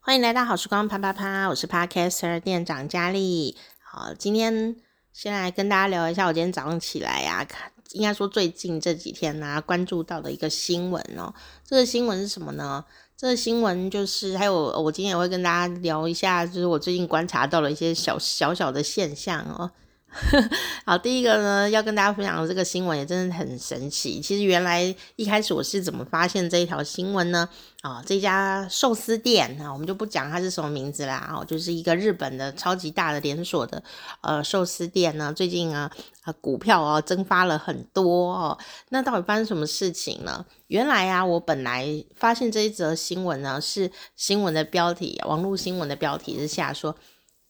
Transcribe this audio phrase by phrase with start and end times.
[0.00, 3.56] 欢迎来到好时光啪啪啪，我是 Podcaster 店长佳丽。
[3.82, 4.76] 好，今天
[5.12, 11.34] 先来跟大家聊一下，我今天早上起来呀、啊，看应该说最近这几天呢、啊，关注到的一个新闻哦。
[11.64, 12.84] 这个新闻是什么呢？
[13.16, 19.70] 这个新闻就是还有我今天也会跟大家聊一下，就是我最近观察到了一些小小小的现象哦。
[20.84, 24.20] 好，第一个呢，要跟大家分享的这个新闻也真的很神奇。
[24.20, 24.82] 其实原来
[25.16, 27.48] 一开始我是怎么发现这一条新闻呢？
[27.82, 31.32] 啊、这家寿司店啊，我们就不讲它是什么名字啦。
[31.32, 33.80] 哦，就是一个日本的超级大的连锁的
[34.22, 35.88] 呃寿司店呢，最近啊
[36.22, 38.58] 啊股票啊蒸发了很多哦。
[38.88, 40.44] 那到底发生什么事情呢？
[40.66, 46.96] 原来啊，我本来发现这一则新闻呢，是新闻的标题，网络新闻的标题是下说。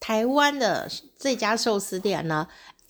[0.00, 2.46] 台湾的这家寿司店呢，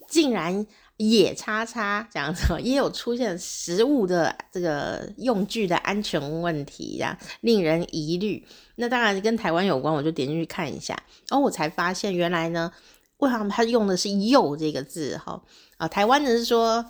[0.08, 0.66] 竟然
[0.96, 8.46] 也叉叉这样子，也有出现食物的这个用具的安全问题呀，令人疑虑。
[8.76, 10.94] 那当然跟台湾有关，我就点进去看一下，
[11.28, 12.72] 然后我才发现原来呢，
[13.18, 15.16] 为什么他用的是“又”这个字？
[15.18, 15.42] 哈
[15.76, 16.84] 啊，台湾人是说，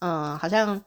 [0.00, 0.82] 嗯，好像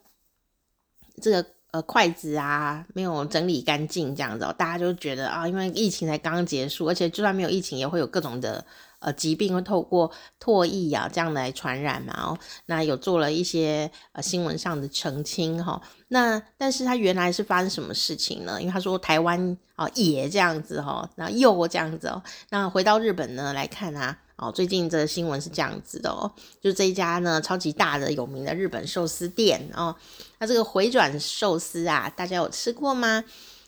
[1.22, 1.46] 这个。
[1.72, 8.66] 呃，筷子啊，没有整理干净这样子，大家就觉得啊，因为疫情才刚结束，而且就算没有疫情，也会有各种的
[8.98, 12.14] 呃疾病会透过唾液啊这样来传染嘛。
[12.20, 15.80] 哦，那有做了一些呃新闻上的澄清哈。
[16.08, 18.60] 那但是他原来是发生什么事情呢？
[18.60, 22.24] 因为他说台湾啊也这样子哈，那又这样子哦。
[22.50, 24.18] 那回到日本呢来看啊。
[24.42, 29.94] 哦，最近这个新闻是这样子的哦，就这一家呢超级大的有名的日本寿司店哦，
[30.38, 33.22] 那这个回转寿司啊，大家有吃过吗？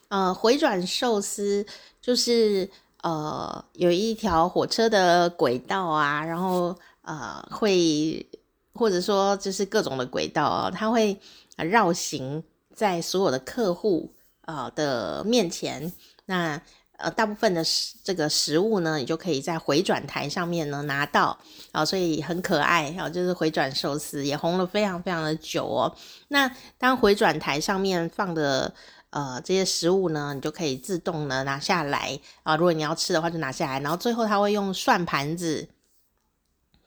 [0.07, 1.65] 呃，回转寿司
[2.01, 2.69] 就是
[3.01, 8.25] 呃有一条火车的轨道啊，然后呃会
[8.73, 11.19] 或者说就是各种的轨道啊，它会
[11.57, 12.41] 绕行
[12.73, 14.13] 在所有的客户
[14.45, 15.91] 呃的面前，
[16.27, 16.61] 那。
[17.03, 21.37] 呃，大部分的食这个食物呢，你就可以在回转台上面呢拿到
[21.71, 25.95] 啊，所以很可爱啊，就是回转寿司也红了非常非常的久哦。
[26.29, 28.73] 那当回转台上面放的
[29.09, 35.67] 呃这些食物呢，你就可以自动呢拿下来啊，如果你要吃的话就拿下来，然后最后他会用算盘子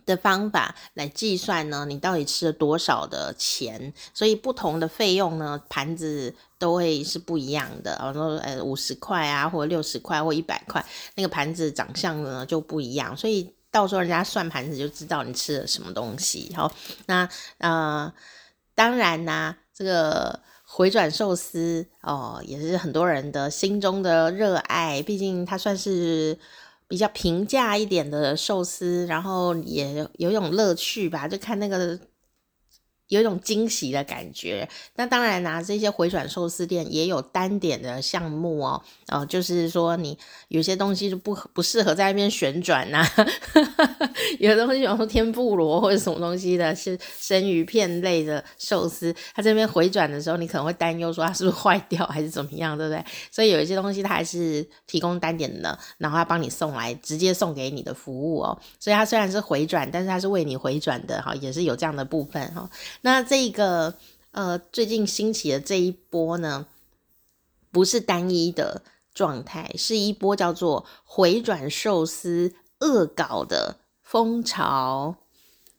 [0.07, 7.99] 的方法来计算呢，你到底吃了多少的钱，所以不同的费用呢，盘子都会是不一样的。
[8.01, 10.85] 然后，呃，五十块啊，或者六十块，或一百块，
[11.15, 16.53] 那个盘子长相呢就不一样，所以到时候人家算盘子就知道你吃了什么东西。
[16.55, 16.71] 好，
[17.07, 17.29] 那
[17.59, 18.13] 呃，
[18.75, 26.39] 当然啦，这个回转寿司哦，也是很多人的心中的热爱，毕竟它算是。
[26.89, 31.99] 比较平价一点的寿司，然后也有一种乐趣吧，就看那个。
[33.09, 34.67] 有一种惊喜的感觉。
[34.97, 38.83] 那当然啦、这些回转寿司店也有单点的项目哦。
[39.09, 40.19] 哦，就是说你
[40.55, 43.27] 有些东西就不不适合在那边旋转呐、啊。
[44.39, 53.05] 有的东西，比方说天妇罗或者什么东西的，是生鱼片类的寿司，它这边回转的时候，你可能会担忧说它是不是坏掉还是怎么样，对不对？
[53.33, 58.57] 所以有一些东西它还是提供单点的，然后它帮你送来，直接送给你的服务哦。
[58.79, 62.71] 所以它虽然是回转，但是它是为你回转的哈，也是有这样的部分哈。
[63.01, 63.93] 那这个
[64.31, 66.67] 呃，最近兴起的这一波呢，
[67.73, 68.83] 不是单一的
[69.15, 75.15] 状态，是一波叫做回转寿司恶搞的风潮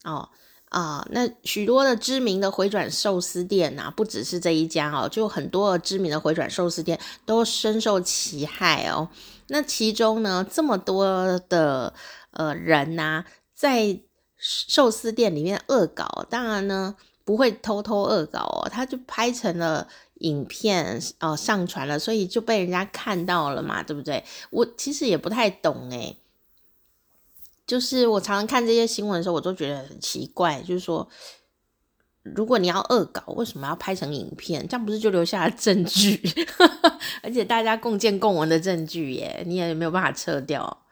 [0.03, 0.29] 哦
[0.69, 9.07] 啊、那许多的知名的回转寿司店呐，不只是这一家哦，就很多知名的回转寿司店都深受其害哦。
[9.47, 11.93] 那其中呢，这么多的
[12.31, 13.23] 呃人呐，
[13.53, 13.99] 在
[14.37, 16.95] 寿司店里面恶搞，当然呢。
[17.25, 19.87] 不会偷偷恶搞哦，他就拍成了
[20.25, 24.23] 影片哦，上传了，所以就被人家看到了嘛，对不对？
[24.49, 26.17] 我其实也不太懂诶，
[27.67, 31.07] 就是我常常看这些新闻的时候，我都觉得很奇怪，就是说，
[32.23, 34.67] 如果你要恶搞，为什么要拍成影片？
[34.67, 36.19] 这样不是就留下了证据？
[37.21, 40.85] 而且大家共建共闻的证据耶，你也没有办法撤掉。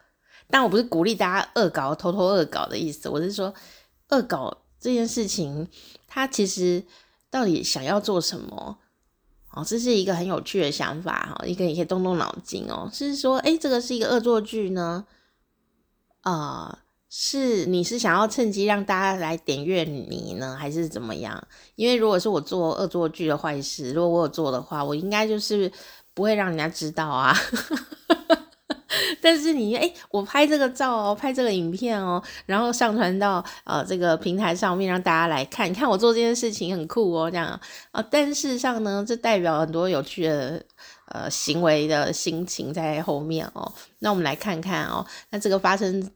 [0.48, 3.52] 但我不是鼓励大家恶搞、偷偷恶搞的意思，我是说
[4.10, 4.58] 恶搞。
[4.80, 5.66] 这件事情，
[6.06, 6.84] 他其实
[7.30, 8.80] 到底想要做什么？
[9.54, 12.90] 哦，这是一个很有趣的想法哈，一个你可以动动脑筋哦。
[12.92, 15.06] 是说，诶，这个是一个恶作剧呢？
[16.24, 16.78] 呃，
[17.08, 21.46] 是你是想要趁机让大家来点阅你呢，还是怎么样？
[21.76, 25.70] 因为如果是我做恶作剧的坏事，如果我有做的话，我应该就是
[26.14, 27.36] 不会让人家知道啊。
[29.20, 37.60] 但是你哎，我拍这个照哦，拍这个影片哦，然后上传到呃这个平台上面让大家来看，你看我做这件事情很酷哦，这样
[37.92, 38.04] 啊。
[38.10, 40.62] 但事实上呢，这代表很多有趣的
[41.08, 43.72] 呃行为的心情在后面哦。
[44.00, 46.10] 那我们来看看哦，那这个发生。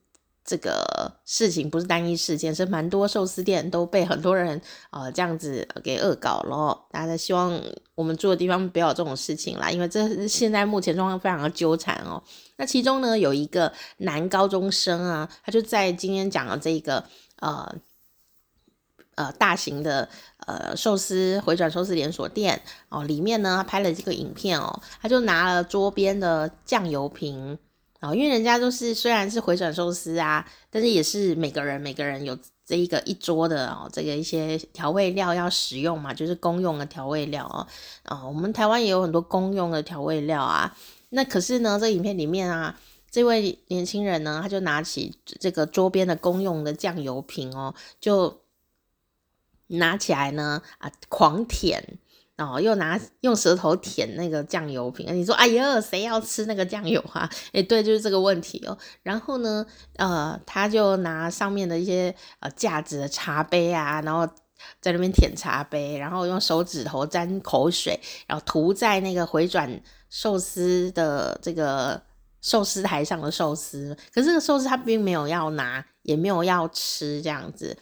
[0.49, 4.59] 这个事情不是单一事件，是蛮多寿司店都被很多人
[4.89, 6.87] 呃这样子给恶搞了。
[6.91, 7.61] 大家希望
[7.95, 12.23] 我们住的地方不要有这种事情啦，因为这现在目前状况非常的纠缠哦。
[12.57, 17.05] 那其中呢，有一个男高中生啊，他就在今天讲的这个
[17.41, 17.71] 呃
[19.17, 20.09] 呃大型的
[20.47, 27.59] 呃寿司回转寿司连锁店哦里面呢，他拍了这个影片哦，他就拿了桌边的酱油瓶。
[28.01, 37.67] 哦，因为人家都是虽然是回转寿司啊，但是也是每个人每个人有这一个一桌的哦，这个一些调味料要使用嘛，就是公用的调味料哦。
[38.05, 40.77] 啊、我们台湾也有很多公用的调味料啊。
[41.11, 42.79] 那可是呢，这影片里面啊，
[43.11, 48.43] 这位年轻人呢，他就拿起这个桌边的公用的酱油瓶哦，就
[49.67, 51.99] 拿起来呢啊，狂舔。
[52.39, 57.29] 哦，又拿用舌头舔那个酱油瓶，你说哎呀，谁要吃那个酱油啊？
[57.53, 58.79] 哎，对，就是这个问题哦。
[59.03, 64.25] 然后呢，呃，他就拿上面的一些呃架子的茶杯啊，然后
[64.81, 67.99] 在那边舔茶杯，然后用手指头沾口水，
[68.29, 72.01] 然后涂在那个回转寿司的这个
[72.41, 73.97] 寿司台上的寿司。
[74.15, 77.77] 可是这个寿司他并没有要拿，也没有要吃，这样子，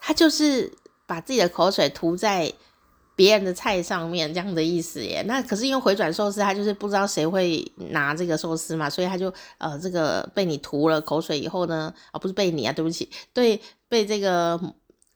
[0.00, 0.72] 他就是
[1.08, 2.52] 把自己的口水涂在。
[3.18, 7.60] 别人的菜上面这样的意思耶，那可是因为回转寿司，他就是不知道谁会
[7.90, 14.56] 拿这个寿司嘛，所以他就呃这个被你涂了口水以后呢，啊、不是被你啊，对不起，对被这个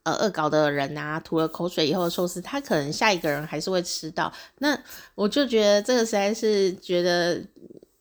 [0.03, 4.33] 呃恶搞的人啊涂了口水以后的寿司，他可能下一个人还是会吃到。
[4.57, 4.77] 那
[5.15, 7.41] 我就觉得这个实在是觉得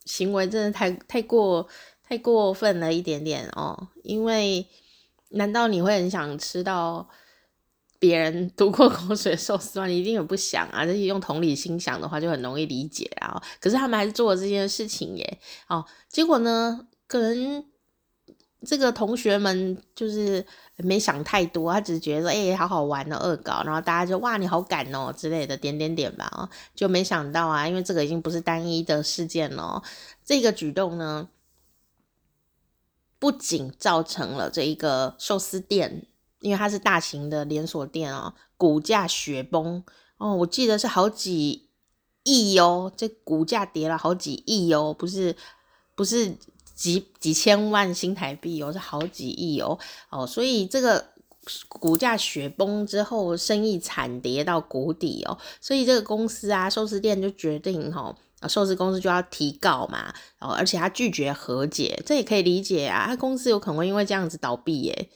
[0.04, 1.68] 行为真的太太过
[2.08, 4.66] 太过分了一点点哦，因为
[5.28, 7.08] 难道你会很想吃到？
[8.02, 9.86] 别人读过口水寿司吗？
[9.86, 10.84] 你一定也不想啊！
[10.84, 13.40] 这些用同理心想的话，就很容易理解啊。
[13.60, 15.38] 可是他们还是做了这件事情耶。
[15.68, 17.64] 哦，结果呢，可能
[18.66, 20.44] 这个同学们就是
[20.78, 26.28] 没想太多，他只是觉得哎、好好玩的恶搞，然后大家就哇，你好敢哦之类的点点点吧。
[26.32, 29.80] 哦，就没想到啊，因为这个已经不是单一的事件了。
[30.24, 31.28] 这个举动呢，
[33.20, 36.08] 不仅造成了这一个寿司店。
[36.42, 39.82] 因为它是大型的连锁店哦，股价雪崩。
[40.18, 41.68] 哦，我记得是好几
[42.22, 45.34] 亿哦，这股价跌了好几亿哦，不是
[45.96, 46.36] 不是
[46.76, 49.76] 几几千万新台币哦，是好几亿哦。
[50.10, 51.04] 哦，所以这个
[51.68, 58.14] 股价雪崩之后，生意惨跌到谷底哦，所以这个公司啊，寿司店就决定哈，
[58.48, 65.10] 寿司公司就要提告嘛，哦，而且他拒绝和解，这也可以理解啊，他公司有可能会因为这样子倒闭耶。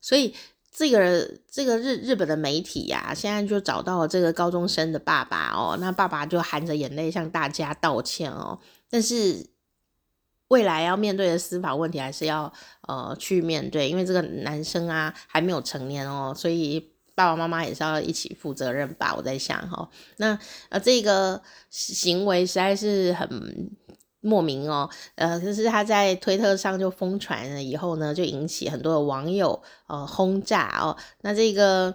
[0.00, 0.34] 所以
[0.72, 8.58] 这个这个日日本的媒体呀、啊，现在就找到了这个高中生的爸爸哦，那爸爸就含着眼泪向大家道歉哦。
[8.88, 9.46] 但是
[10.48, 12.52] 未来要面对的司法问题还是要
[12.88, 19.14] 呃去面对，因为这个男生啊还没有成年哦，所以爸爸妈妈也是要一起负责任吧。
[19.16, 20.38] 我在想哈、哦，那
[20.70, 23.70] 呃这个行为实在是很。
[24.20, 30.96] 莫名哦，呃，可是他在推特上就疯传了以后呢，就引起很多的网友呃轰炸哦。
[31.22, 31.94] 那这个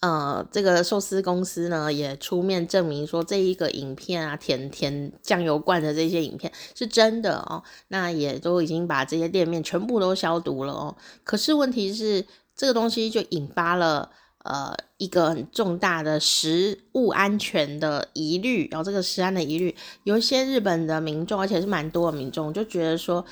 [0.00, 7.62] 呃这个寿司公司呢也出面证明说，这一个影片啊，舔舔酱油罐的这些影片是真的哦。
[7.88, 10.96] 那也都已经把这些店面全部都消毒了哦。
[11.22, 14.10] 可是问题是，这个东西就引发了。
[14.44, 23.24] 呃，一个很重大的食物安全的疑虑，然后这个食安的疑虑，有一些日本的民众，而且是蛮多的民众，就觉得说，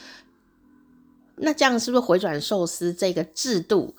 [1.35, 3.97] 那这样是不是回转寿司这个制度，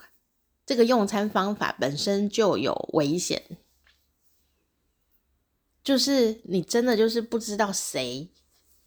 [0.65, 3.43] 这个用餐方法本身就有危险？
[5.83, 8.29] 就是你真的就是不知道谁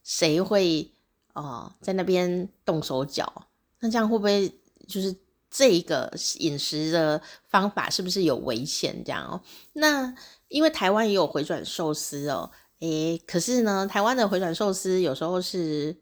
[0.02, 0.90] 谁会
[1.34, 3.48] 哦、在那边动手脚，
[3.80, 4.48] 那这样会不会
[4.88, 5.14] 就是？
[5.56, 9.04] 这一个饮食的方法是不是有危险？
[9.04, 9.40] 这样哦，
[9.74, 10.12] 那
[10.48, 15.96] 因为台湾也有回转寿司哦，诶，可是呢，台湾的回转寿司有时候是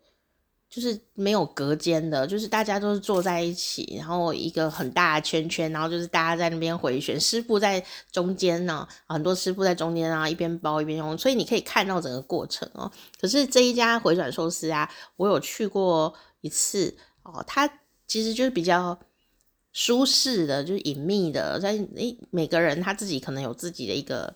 [0.71, 12.91] 就是没有隔间的，就是大家都是坐在一起，然后一个很大的圈圈，然后就是大家在那边回旋，师傅在中间呢，很多师傅在中间啊，一边包一边用，所以你可以看到整个过程哦。
[13.21, 17.71] 可是这一家回转寿司啊，我有去过一次哦，它
[18.07, 18.99] 其实就是比较。
[19.73, 24.35] 舒适的，就是隐秘的，在诶，每个人他自己可能有自己的一个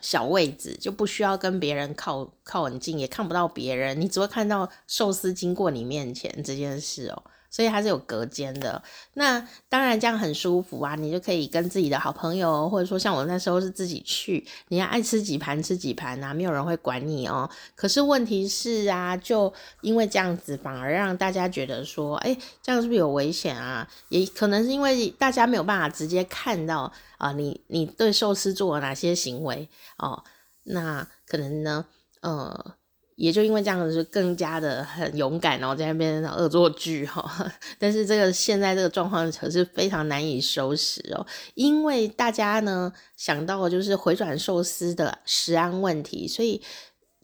[0.00, 7.22] 小位置，就不需要跟别人靠靠很近，也看不到别人，你只会看到寿司经过你面前这件事哦。
[7.52, 8.82] 所以它是有隔间的。
[9.12, 17.48] 那当然这样很舒服啊，你就可以跟自己的好朋友，或者说像我那时候是自己去，你要爱吃几盘吃几盘啊，没有人会管你哦。
[17.76, 23.86] 可是问题是啊，就因为这样子，反而让大家觉得说，哎，这样是不是有危险啊？
[24.08, 29.68] 也可能是因为大家没有办法直接看到啊、你你对寿司做了哪些行为
[29.98, 30.24] 哦，
[30.64, 31.84] 那可能呢，
[32.22, 32.74] 呃。
[33.16, 37.52] 也就因为这样子，就更加的很勇敢，然后在那边恶作剧哈。
[37.78, 46.62] 但是这个现在这个状况可是非常难以收拾哦，因为大家呢想到就是回转寿司的食安问题，所以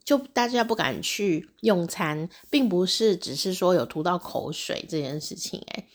[0.05, 5.87] 就大家不敢去用餐，并不是只是说有吐到口水这件事情，诶，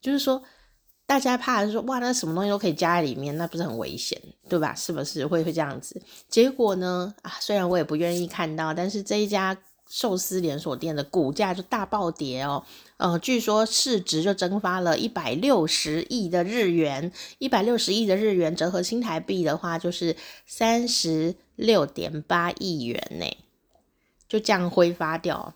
[0.00, 0.42] 就是说。
[1.08, 4.74] 大家怕说哇，那什么东西都可以加在里面，那不是很危险，对吧？
[4.74, 5.98] 是不是会会这样子？
[6.28, 7.14] 结果呢？
[7.22, 9.56] 啊，虽然我也不愿意看到，但是这一家
[9.88, 12.62] 寿司连锁店的股价就大暴跌哦。
[12.98, 20.14] 呃，据说市值就蒸发了一百六十亿的日元，一百六十亿的日元折合新台币的话，就是
[20.46, 23.24] 三十六点八亿元呢，
[24.28, 25.54] 就这样挥发掉，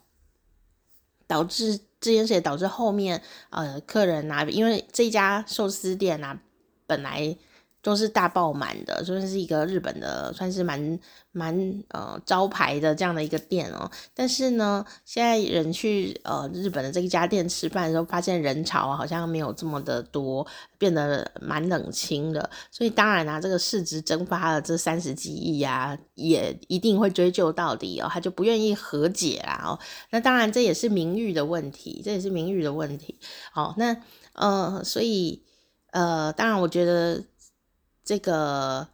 [1.27, 1.81] 导致。
[2.03, 6.39] 这件事也导致后面呃客人啊，因为这家寿司店啊
[6.87, 7.35] 本来
[7.83, 10.99] 都是大爆满的，就算是一个日本的，算是蛮
[11.33, 13.91] 蛮呃招牌的这样的一个店哦。
[14.15, 20.47] 但是呢，现在人去呃日本的这一家店吃饭的时候，发现人潮好像没有这么的多，
[20.79, 22.49] 变得蛮冷清的。
[22.71, 29.77] 所以当然、啊，这个市值蒸发了这三十几亿啊，也一定会追究到底哦，他就不愿意和解啦哦。
[30.11, 33.19] 那当然这也是名誉的问题，这也是名誉的问题。
[33.51, 33.97] 好，那
[34.35, 35.43] 呃，所以
[35.91, 37.25] 呃，当然我觉得。
[38.05, 38.89] 这个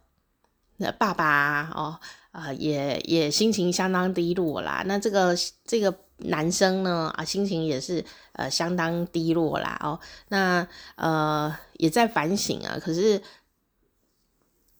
[0.77, 1.99] 那爸爸哦，
[2.31, 4.83] 呃，也也心情相当低落啦。
[4.85, 5.35] 那这个
[5.65, 9.79] 这个男生呢，啊，心情也是呃相当低落啦。
[9.83, 9.99] 哦，
[10.29, 12.77] 那呃也在反省啊。
[12.79, 13.21] 可是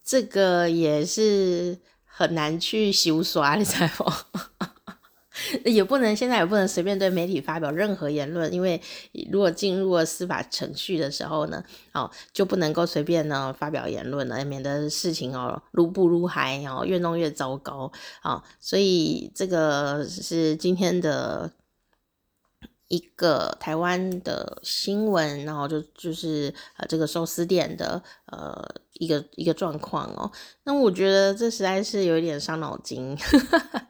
[0.03, 4.68] 这个也是很难去修刷，你知道吗？
[5.65, 8.81] 也不能现在也不能随便对媒体发表任何言论，因为
[9.31, 17.91] 如果进入了司法程序的时候呢，哦，就不能够随便呢发表言论了，免得事情哦如不愈嗨哦，越弄越糟糕
[18.21, 21.51] 啊，所以这个是今天的
[22.87, 30.31] 一个台湾的新闻，然后就就是呃这个寿司店的呃一个一个状况哦，
[30.63, 33.17] 那我觉得这实在是有一点伤脑筋。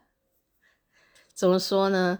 [1.39, 2.19] 怎么说呢？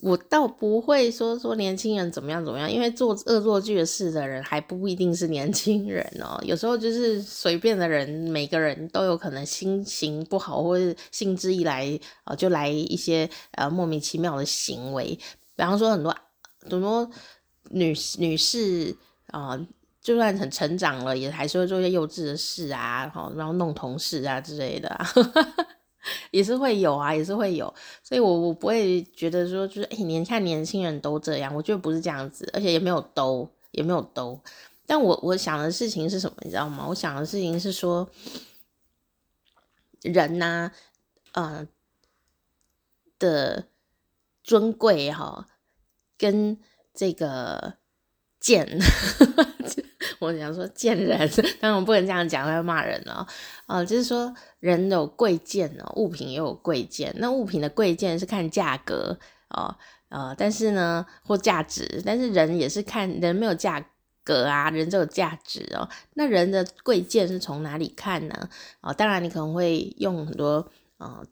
[0.00, 6.40] 我倒不会说说年轻人怎么样怎么样，因为做恶作剧的事的人还不一定是年轻人哦。
[6.44, 15.18] 有时候就是随便的人，每个人都有可能心情不好，或者兴致一来，呃，就来一些呃莫名其妙的行为。
[15.56, 16.16] 比方说很多
[16.60, 17.10] 很多
[17.70, 18.96] 女女士
[19.32, 19.58] 啊，
[20.00, 25.10] 就算很成长了，也还是会做一些幼稚的事啊，然后弄同事啊之类的啊。
[26.30, 27.72] 也是会有啊，也是会有，
[28.02, 34.40] 所以我我不会觉得说就是哎，年看年轻人都这样，我觉得不是这样子，而且也没有都，也没有都。
[34.86, 36.86] 但我我想的事情是什么，你知道吗？
[36.88, 38.08] 我想的事情是说，
[40.02, 40.70] 人呐、
[41.32, 41.68] 啊，呃
[43.18, 43.66] 的
[44.42, 45.46] 尊贵哈，
[46.16, 46.58] 跟
[46.94, 47.74] 这个
[48.40, 48.78] 贱。
[50.18, 51.18] 我想说贱人，
[51.60, 53.26] 当然我不能这样讲，会骂人了。
[53.66, 57.14] 呃，就是说人有贵贱哦，物品也有贵贱。
[57.18, 59.18] 那物品的贵贱是看价格
[59.50, 59.74] 哦，
[60.08, 63.84] 呃，但是呢，或价值，但是人也是看人没有价
[64.24, 65.88] 格啊，人就有价值哦。
[66.14, 68.48] 那人的贵贱是从哪里看呢？
[68.80, 71.24] 哦，当然你可能会用很多呃。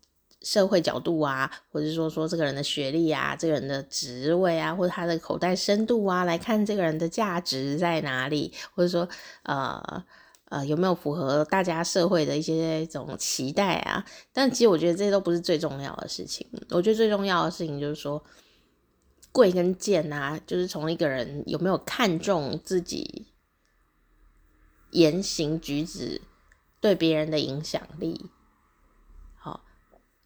[0.47, 9.09] 社会角度啊，或者说说这个人的学历啊，这个人的职位啊，或者他的口袋深度啊，来看这个人的价值在哪里，或者说
[9.43, 10.05] 呃
[10.45, 14.07] 呃有没有符合大家社会的一些这种期待啊？
[14.33, 16.47] 但其实我觉得这些都不是最重要的事情。
[16.71, 18.23] 我觉得最重要的事情就是说
[19.33, 23.27] 贵跟贱啊，就是从一个人有没有看重自己
[24.93, 26.23] 言行举止
[26.81, 28.31] 对别人的影响力。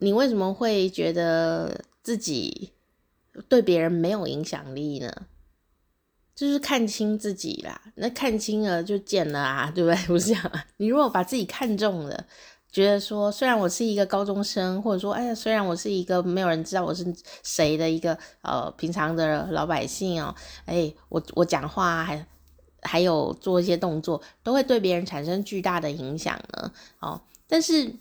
[0.00, 2.73] 你为什么会觉得自己
[3.49, 5.12] 对别人没有影响力呢？
[6.35, 9.97] 就是看清自己啦，那看清了就见了啊，对不对？
[10.09, 10.52] 不是这样。
[10.78, 12.26] 你如果把自己看中了，
[12.73, 17.04] 觉得说虽然我是一个高中生，或者说哎呀，虽然我是一个没有人知道我是
[17.42, 22.26] 谁的一个呃平常的老百姓哦，哎，我我讲话还
[22.80, 26.73] 还有做一些动作，都会对别人产生巨大的影响呢。
[27.00, 27.95] 哦，但是。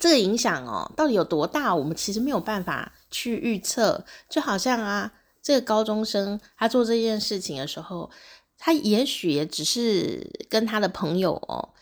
[0.00, 1.72] 这个影响哦，到底有多大？
[1.72, 4.04] 我们其实没有办法去预测。
[4.28, 8.10] 就好像啊，这个高中生他做这件事情的时候，
[8.58, 11.74] 他也许也只是跟他的朋友哦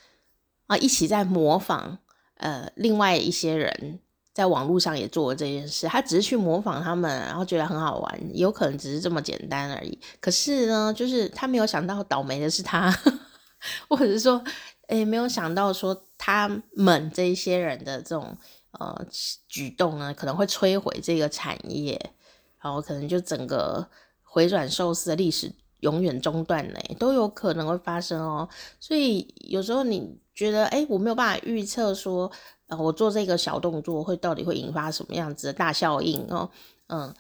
[0.67, 1.99] 啊一起在模仿
[2.39, 4.01] 呃另外一些人
[4.35, 9.99] 在网络上也做了这件事，他只是去模仿他们，然后觉得很好玩，有可能只是这么简单而已。
[10.21, 12.91] 可是呢，就是他没有想到倒霉的是他，
[13.89, 14.43] 或者是说，
[14.89, 18.37] 诶，没有想到说他们这一些人的这种
[18.73, 19.07] 呃
[19.49, 22.13] 举动呢，可能会摧毁这个产业。
[22.61, 23.89] 然后可能就整个
[24.25, 25.49] 回转寿司的历史
[25.79, 28.49] 永远中断嘞，都有可能会发生哦。
[28.81, 32.29] 所以有时候你觉得，哎，我没有办法预测说，
[32.67, 36.51] 呃，我做这个小动作会到底会引发什么样子的大效应哦。
[36.89, 37.15] 嗯，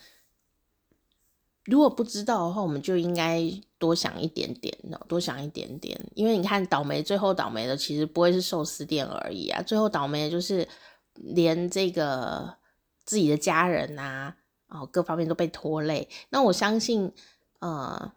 [1.66, 3.40] 如果不知道的话，我们就应该
[3.78, 5.98] 多想一点点哦，多想一点点。
[6.14, 10.68] 因为你看，倒霉最后倒霉的其实不会是寿司店而已啊，最后倒霉的就是
[11.14, 12.56] 连这个
[13.04, 14.36] 自己的家人啊。
[14.70, 16.06] 哦，各方面都被拖累。
[16.28, 17.10] 那我相信，
[17.60, 18.12] 呃，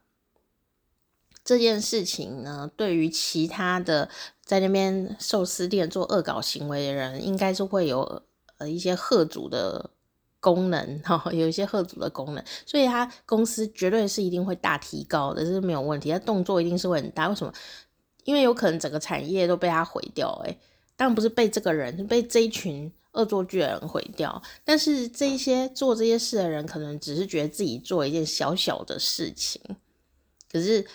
[1.46, 4.10] 这件事情呢，对于其他的
[4.44, 8.24] 在那边寿司店做恶搞行为的人，应该是会有
[8.58, 9.92] 呃一些吓阻的
[10.42, 12.44] 功能， 哈、哦，有一些吓阻的功能。
[12.66, 16.12] 所以他公司绝对是一定会大提高的，这是没有问题。
[16.12, 17.30] 他动作一定是会很大。
[17.30, 17.54] 为什么？
[18.26, 20.30] 因为有可能整个产业都被他毁掉。
[20.44, 20.60] 诶，
[20.98, 22.92] 当然不是被这个人，是被这一群。
[23.14, 29.62] 恶作剧的人毁掉，但是这些做这些事的人，可能只是觉得自己做一件小小的事情。
[30.50, 30.88] 可是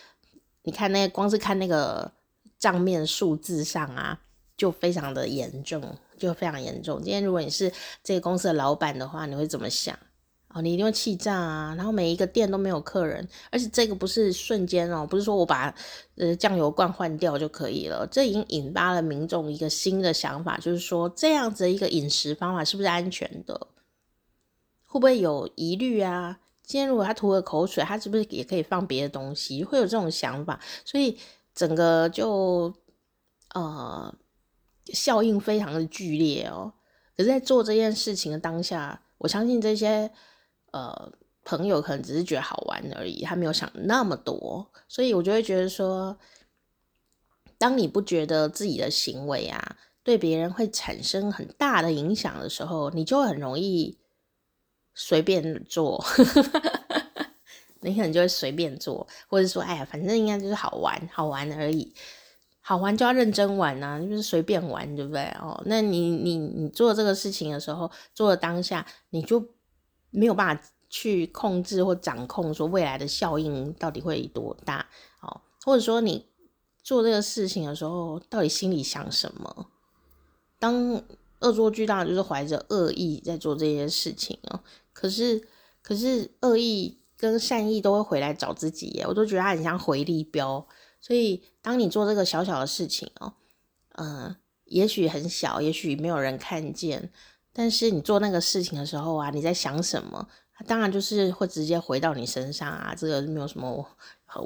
[0.62, 2.10] 你看，那个光是看那个
[2.58, 4.18] 账面数字上啊，
[4.56, 5.82] 就非常的严重，
[6.18, 7.02] 就非常严重。
[7.02, 9.98] 今天如果你是这个公司的老板的话，你会怎么想？
[10.48, 11.74] 哦你一定会气炸啊！
[11.76, 15.74] 然后每一个店都没有客人，而且这个不是瞬间哦，不是说我把
[16.16, 18.06] 呃酱油罐换掉就可以了。
[18.06, 23.66] 这已经引发了民众一个新的想法，就是说这样子的一个饮食方法是不是安全的？
[24.86, 26.38] 会不会有疑虑啊？
[26.62, 29.62] 今天如果他吐了口水，他是不是也可以放别的东西？
[29.62, 31.18] 会有这种想法，所以
[31.54, 32.72] 整个就
[33.52, 34.14] 呃
[34.92, 36.72] 效应非常的剧烈哦。
[37.16, 40.10] 可是，在做这件事情的当下，我相信这些。
[40.72, 41.10] 呃，
[41.42, 46.18] 朋友可能只是觉得好玩而已，他没有想那么多，所以我就会觉得说，
[47.56, 53.96] 当你不觉得自己的行为啊对别人会产生很大的影响的时候，你就很容易
[54.92, 56.04] 随便做，
[57.80, 61.94] 你可能就会随便做，或者说，哎呀，反正应该就是好玩，好玩而已，
[62.66, 65.22] 好玩就要认真玩啊，就是随便玩，对不对？
[65.40, 69.42] 哦，那你你你做这个事情的时候，做的当下，你就。
[70.10, 74.86] 没有办法去控制或掌控，说未来的效应到底会多大，
[75.20, 76.24] 哦，或者说你
[76.82, 79.66] 做这个事情的时候，到底心里想什么？
[80.58, 81.02] 当
[81.40, 84.60] 恶作剧当然就是怀着恶意在做这些事情哦，
[84.94, 85.46] 可是
[85.82, 90.66] 可是恶意跟善意都会回来找自己耶，我都觉得它很像回力镖。
[91.06, 93.32] 所以当你做这个小小的事情哦，
[93.94, 97.12] 嗯，也许很小，也许没有人看见。
[97.52, 100.28] 但是你做那个事情的时候啊，你在想什么？
[100.66, 103.88] 当然就是会直接回到你身上啊，这个没有什么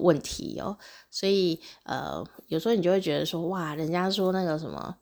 [0.03, 0.77] 问题哦。
[1.11, 4.99] 所以呃，有时候你就会觉得说，哇，人家说那个什么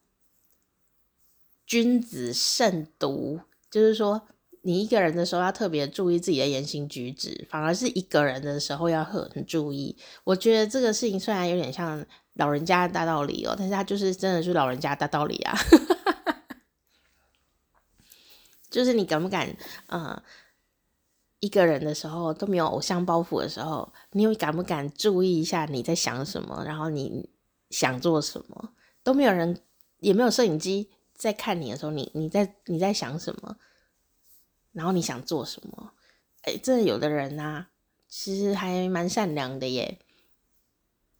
[1.66, 4.29] 君子慎独，就是说
[4.62, 9.97] 你一个人的时候要特别注意自己的言行举止，反而是一个人的时候要很注意。
[10.25, 15.57] 我觉得这个事情虽然有点像老人家的大道理哦，但是他就是真的是老人家大道理啊。
[18.71, 20.23] 就是你敢不敢，呃，
[21.40, 26.62] 一个人的时候都没有偶像包袱的时候，你又敢不敢注意一下你在想什么？
[26.66, 27.31] 然后你
[27.71, 28.73] 想做什么？
[29.03, 29.59] 都没有人，
[30.01, 33.57] 也没有摄影机在看你的时候，你你在你在想什么？
[34.79, 35.93] 然后你想做什么？
[36.45, 37.69] 哎，这有的人啊，
[38.09, 39.99] 其实还蛮善良的耶，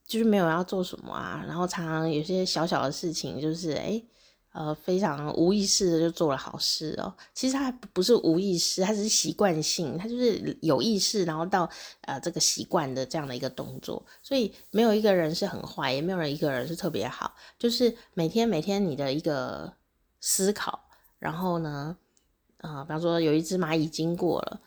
[0.07, 4.03] 就是没有要做什么啊，然后常常有些小小的事情，就是哎。
[4.53, 7.15] 呃，非常无意识的就做了好事哦。
[7.33, 11.69] 其实他不是无意识，他是习惯性，他就是有意识，然后到
[12.01, 14.05] 呃这个习惯的这样的一个动作。
[14.21, 19.75] 所以没有一个人是很坏，也没有人一个人是特别好，就是每天每天你的一个
[20.19, 20.89] 思考，
[21.21, 21.97] 然后呢，
[22.59, 24.61] 呃，比方说有一只蚂蚁经过了，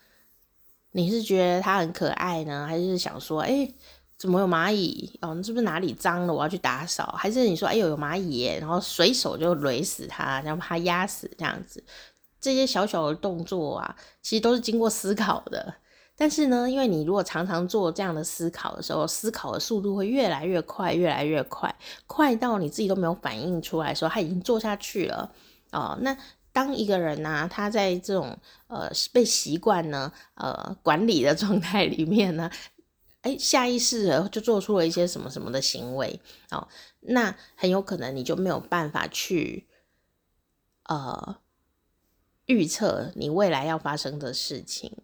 [0.92, 3.72] 你是觉得它很可爱呢，还是想说，哎？
[4.18, 5.18] 怎么有蚂蚁？
[5.24, 6.32] 哦，你是不是哪里脏了？
[6.32, 7.16] 我要去打扫？
[7.18, 11.84] 还是你说，哎呦，有蚂蚁，然后随手就垒死它，然后把它压死这样子？
[12.40, 15.74] 这些小小的动作啊，其实都是经过思考的。
[16.16, 21.76] 但是呢，因为你如果常常做这样的思考的时候，思考的速度会越来越快，越来越快，
[22.06, 25.32] 快到你自己都没有反应出来的时候，它已经做下去了。
[25.72, 26.16] 哦，那
[26.54, 28.38] 当一个人呢、啊，他在这种
[28.68, 32.52] 呃被习惯呢呃管理的状态里面呢，
[33.22, 36.68] 哎，下意识的就做出了一些什么什么的行为哦，
[37.00, 39.68] 那很有可能你就没有办法去
[40.84, 41.38] 呃
[42.46, 44.98] 预测你未来要发生的事情。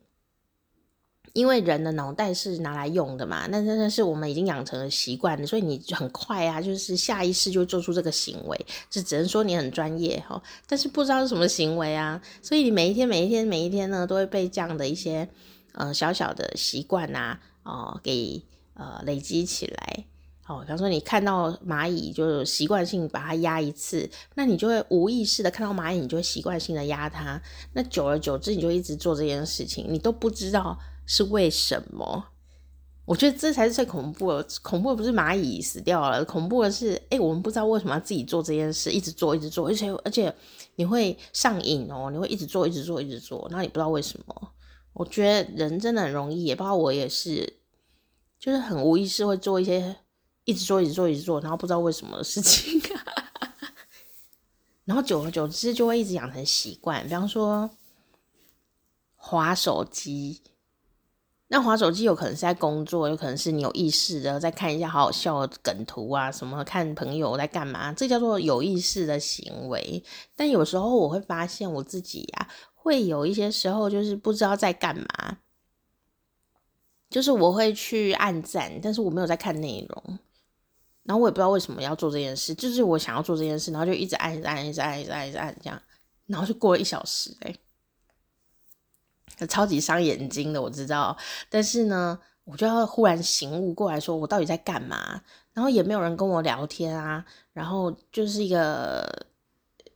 [1.37, 15.29] 因为人的脑袋是拿来用的嘛，那真的是我们已经养成了习惯，所以你很快啊，就是下意识就做出这个行为，就只能说你很专业哈，但是不知道是什么行为啊，所以你每一天、每一天、每一天呢，都会被这样的一些
[15.73, 18.41] 呃小小的习惯啊，哦、给
[18.73, 20.05] 呃累积起来。
[20.47, 27.39] 哦，比方说你看到蚂蚁，就习惯性把它压一次，那你就会无意识的看到蚂蚁，你就会习惯性的压它，
[27.73, 30.75] 那久而久之，你就一直做这件事情，你都不知道。
[31.07, 32.25] 是为什么？
[33.05, 34.45] 我觉得这才是最恐怖的。
[34.61, 40.35] 恐怖的不是蚂蚁死掉了，恐怖的是，哎、我们不知道为什么要自己做这件事，一直做，一直做，而且而且
[40.75, 44.51] 你会上瘾哦，你会一直做，一直做，一直做，然后你不知道为什么。
[44.91, 47.61] 我觉得人真的很容易，也包括我也是，
[48.37, 49.95] 就是很无意识会做一些
[50.43, 52.81] 一直做，一直做，一直做，然后不知道为什么的事情，
[54.83, 57.03] 然后久而久之就会一直养成习惯。
[57.03, 57.69] 比方说，
[59.15, 60.41] 划手机。
[61.49, 70.03] 那滑手机有可能是在工作，有可能是你有意识的在看一下好好笑的梗图啊，什么看朋友在干嘛，这叫做有意识的行为。
[70.35, 75.37] 但有时候我会发现我自己呀、会有一些时候就是不知道在干嘛，
[77.09, 80.19] 就是我会去按赞，但是我没有在看内容，
[81.03, 85.81] 然后我也不知道为什么要做这件事，就是我想要做这件事，然后就一直按，一直按，一直按，一直按，一直按这样，
[86.25, 87.55] 然后就过了一小时哎。
[89.45, 91.15] 超级伤眼睛的，我知道，
[91.49, 95.21] 但是呢，我就要忽然醒悟过来说，我到底在干嘛？
[95.53, 99.27] 然后也没有人跟我聊天啊，然后就是一个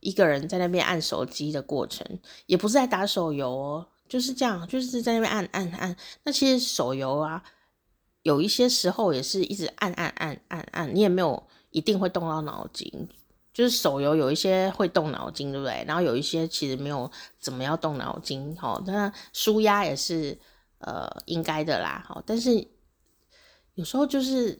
[0.00, 2.06] 一个人在那边按手机的过程，
[2.46, 5.96] 也不是在打手游哦，就是这样，就是在那边按按按。
[6.24, 7.42] 那其实手游啊，
[8.22, 13.08] 有一些时候也是一直按按按按按，你也没有一定会动到脑筋。
[13.52, 15.84] 就是手游有一些会动脑筋，对不对？
[15.86, 18.82] 然后有一些其实没有怎么要动脑筋，齁。
[18.86, 20.38] 那舒压也是
[20.78, 22.22] 呃应该的啦，齁。
[22.24, 22.66] 但是
[23.74, 24.58] 有时候就是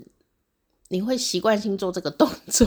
[0.88, 2.66] 你会习惯性做这个动作，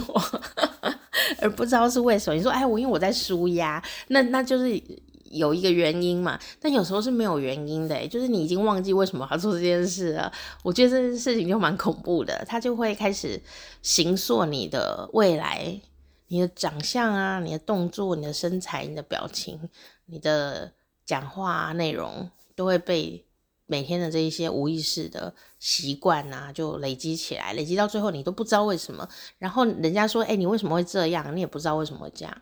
[1.40, 2.36] 而不知道是为什么。
[2.36, 4.82] 你说哎，我因为我在舒压，那那就是
[5.26, 6.40] 有一个原因嘛。
[6.60, 10.32] 但有时候是没有原因的，就是你已经忘记为什么要做这件事了。
[10.64, 13.40] 我觉得这件事情就蛮恐怖的，它就会开始
[13.84, 15.80] 形塑你的未来。
[16.28, 19.70] 你的长相啊，你的动作，你的身材，你的表情，
[20.06, 20.74] 你的
[21.06, 23.26] 讲话内容，都会被
[23.68, 29.08] 每天的这一些无意识的习惯啊，就累积起来，累积到最后你都不知道为什么。
[29.38, 31.36] 然后人家说，哎、你为什么会这样？
[31.36, 32.42] 你也不知道为什么会这样。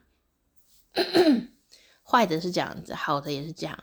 [2.04, 3.78] 坏的是这样子，好的也是这样，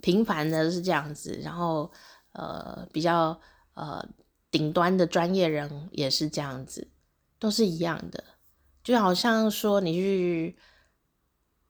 [0.00, 1.90] 平凡的是这样子，然后
[2.32, 3.38] 呃，比较
[3.74, 4.06] 呃
[4.50, 6.88] 顶端的专业人也是这样子，
[7.38, 8.22] 都是一样的。
[8.86, 10.56] 就好像说你去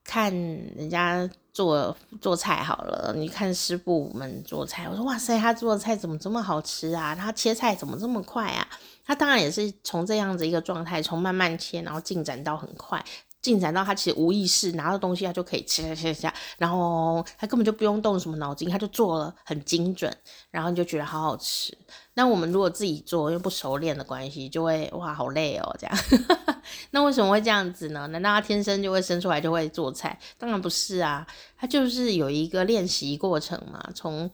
[0.05, 0.31] 看
[0.77, 7.15] 人家做做菜好了，你看师傅们做菜，我说哇塞，他做的菜怎么这么好吃啊？
[7.15, 8.69] 他切菜怎么这么快啊？
[9.03, 13.03] 他当然也是从这样子一个状态，从慢慢切，然后进展到很快。
[13.47, 20.13] 进展到他其实无意识拿到东西，他就可以切切切，然后他根本就不用动什么脑筋，他就做了很精准，
[20.51, 21.79] 然后你就觉得好好吃。
[22.15, 25.97] 那我们如果自己做，因为不熟练的关系，就会哇好累哦这样。
[26.91, 28.09] 那为什么会这样子呢？
[28.09, 30.19] 难道他天生就会生出来就会做菜？
[30.37, 31.25] 当然不是啊，
[31.57, 34.29] 他就是有一个练习过程嘛，从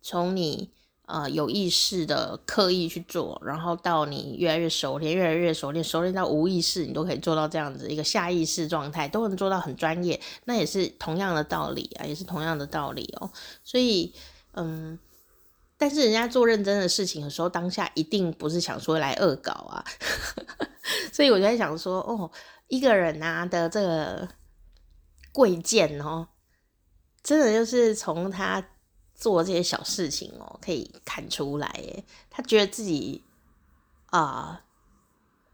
[0.00, 0.70] 从你。
[1.06, 10.18] 呃，有意识的刻意去做，然后到你越来越熟练，越来越熟练，熟练到无意识，你都可以做到这样子一个下意识状态，都能做到很专业。
[10.46, 13.30] 那也是同样的道理啊，也是同样的道理哦。
[13.62, 14.14] 所以，
[14.52, 14.98] 嗯，
[15.76, 19.84] 但是人家做认真的事情的时候，当下一定不是想说来恶搞啊。
[21.12, 22.30] 所以我就在想说，哦，
[22.68, 24.26] 一个人啊的这个
[25.32, 26.28] 贵贱哦，
[27.22, 28.66] 真的就是从他。
[29.14, 32.04] 做这些小事情哦，可以看出来耶。
[32.28, 33.22] 他觉得自己
[34.06, 34.60] 啊、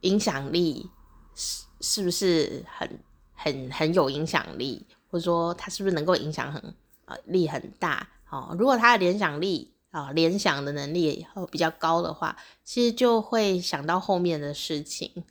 [0.00, 0.90] 影响力
[1.34, 2.98] 是是不是很
[3.34, 8.56] 很很有影响力，或者说他是不是能够影响很啊、力很大哦？
[8.58, 15.24] 如果他的联想力啊、联想的能力比较高的话，其实就会想到后面的事情，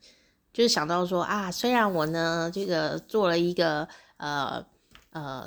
[0.54, 3.88] 就是想到说啊，虽然我呢这个做了一个
[4.18, 4.66] 呃
[5.12, 5.46] 呃。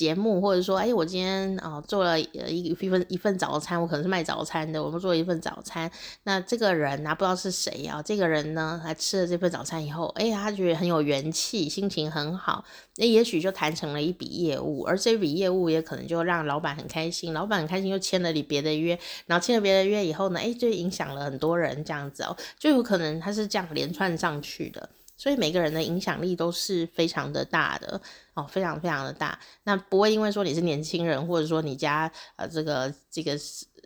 [0.00, 5.90] 节目，或者说，哎，我今天啊做了一一份一份早餐，我可能是卖早餐的，我们做一份早餐。
[6.22, 8.00] 那这个人、啊，不知道是谁啊？
[8.02, 12.64] 这个人呢，他吃了这份早餐以后，哎，他觉得很有元气，心情很好，
[12.96, 24.88] 那也许就谈成了一笔业务，而这笔业务也可能就让老板很开心，老板很开心，又签了你别的约，然后签了别的约以后呢，哎，就影响了很多人，这样子哦，就有可能他是这样连串上去的。
[25.20, 28.00] 所以每个人的影响力都是非常的大的
[28.32, 29.38] 哦，非常非常的大。
[29.64, 33.38] 那不会因为说你是年轻人，或者说你家呃这个这个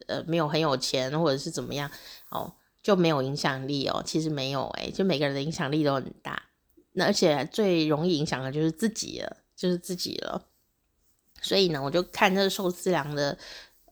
[0.06, 1.90] 呃没有很有钱，或者是怎么样
[2.28, 4.00] 哦，就没有影响力哦。
[4.06, 6.40] 其实没有诶，就每个人的影响力都很大。
[6.92, 10.40] 那而且最容易影响的就是自己了，就是自己了。
[11.42, 13.36] 所以呢，我就看这个寿司郎的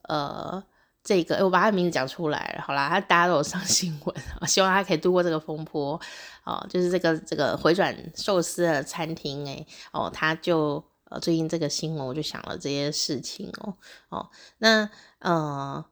[0.02, 0.62] 呃。
[1.04, 6.00] 这个，我把他名字讲出来，好啦，他大家都有上新闻， 希望他可以度过这个风波，
[6.44, 13.74] 哦，就是这个这个回转寿司的餐厅，诶哦，他就呃最近这个新闻，我就想了这些事情哦，
[14.10, 14.88] 哦，那
[15.18, 15.84] 呃，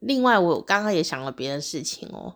[0.00, 2.34] 另外我刚刚也想了别的事情哦，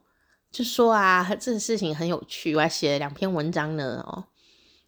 [0.52, 4.24] 就说啊，这个事情很有趣，我还写了两篇文章呢，哦，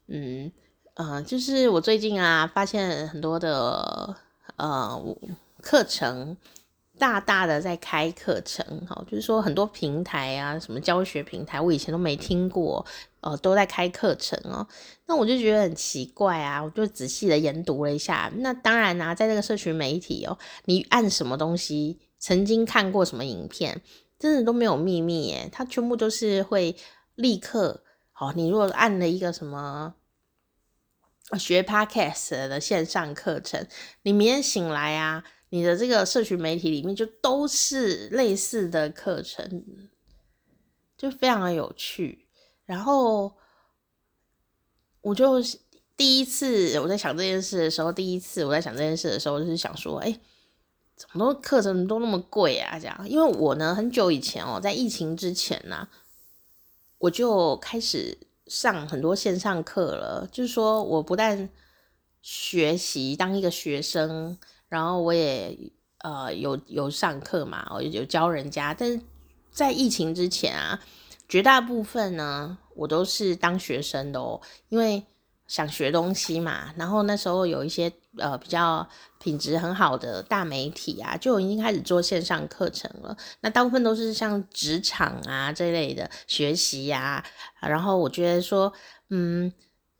[0.07, 0.53] 嗯
[0.95, 4.17] 呃，就是我最近啊，发现很多的
[4.55, 5.03] 呃
[5.61, 6.37] 课程。
[6.99, 12.85] 大大的在开课程，哈，就是说很多平台啊，什么教学平台，我以前都没听过，
[13.21, 14.67] 呃，都在开课程哦。
[15.07, 18.31] 那我就觉得很奇怪啊，我就仔细的研读了一下。
[18.39, 23.81] 那当然啊，在这个社群媒体哦，你按什么东西，曾经看过什么影片，
[24.19, 26.77] 真的都没有秘密耶，它全部都是会
[27.15, 27.85] 立刻，
[28.19, 29.95] 哦，你如果按了一个什么
[31.39, 33.67] 学 Podcast 的线上课程，
[34.03, 35.25] 你明天醒来啊。
[35.51, 39.65] 你的这个社群媒体里面就都是类似的课程，
[40.97, 42.27] 就非常的有趣。
[42.67, 43.35] 然后
[45.01, 45.41] 我就
[45.97, 50.21] 第一次我在想这件事的时候，第一次我在想这件事的时候，就是想说，哎，
[50.95, 52.79] 怎么都课程都那么贵啊？
[52.79, 55.89] 这样，因为我呢很久以前哦，在疫情之前呢，
[56.99, 60.29] 我就开始上很多线上课了。
[60.31, 61.49] 就是说，我不但
[62.21, 64.37] 学习当一个学生。
[64.69, 65.59] 然后我也
[66.01, 69.01] 呃有有上课嘛，我有教人家，但是
[69.51, 70.81] 在疫情之前啊，
[71.29, 75.03] 绝大部分呢我都是当学生的哦，因为
[75.47, 76.73] 想学东西嘛。
[76.77, 78.87] 然后那时候有一些呃比较
[79.19, 83.17] 品质很好的大媒体啊，就已经开始做线上课程了。
[83.41, 87.25] 那大部分都是像职场啊这类的学习呀，
[87.61, 88.73] 然后我觉得说，
[89.09, 89.51] 嗯，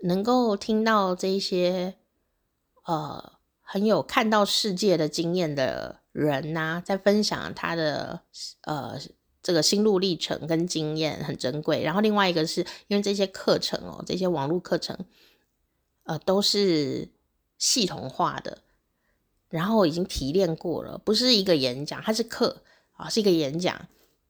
[0.03, 1.95] 能够听到这些
[2.85, 3.38] 呃。
[3.71, 8.23] 很有看到世界的经验的人呐、在分享他的
[8.63, 8.99] 呃
[9.43, 11.83] 这个心路历程跟经验很珍贵。
[11.83, 14.97] 然后另外一个是因为这些课程哦，这些网络课程
[16.05, 17.11] 呃都是
[17.59, 18.57] 系统化的，
[19.51, 23.79] 然后已经提炼过了，不是一个演讲，它是课啊，是一个演讲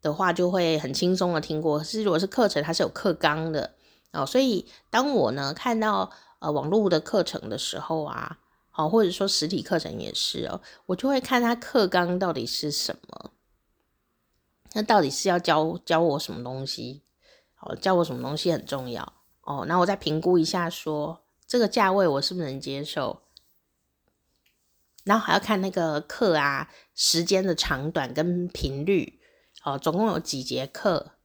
[0.02, 1.84] 的话就会很轻松的听过。
[1.84, 3.76] 是如果是课程，它是有课纲的
[4.10, 8.40] 哦，所以当我呢看到呃网络的课程的时候啊。
[8.78, 13.32] 哦，或者说实体课程也是哦，我就会看他课纲到底是什么，
[14.74, 17.02] 那到底是要教教我什么东西？
[17.60, 19.64] 哦，教我什么东西很重要哦。
[19.66, 23.22] 那我再评估一下说，这个价位我是不是能接受？
[25.02, 29.18] 然后还要看那个课啊，时间的长短跟频率，
[29.64, 31.17] 哦，总共有几节课。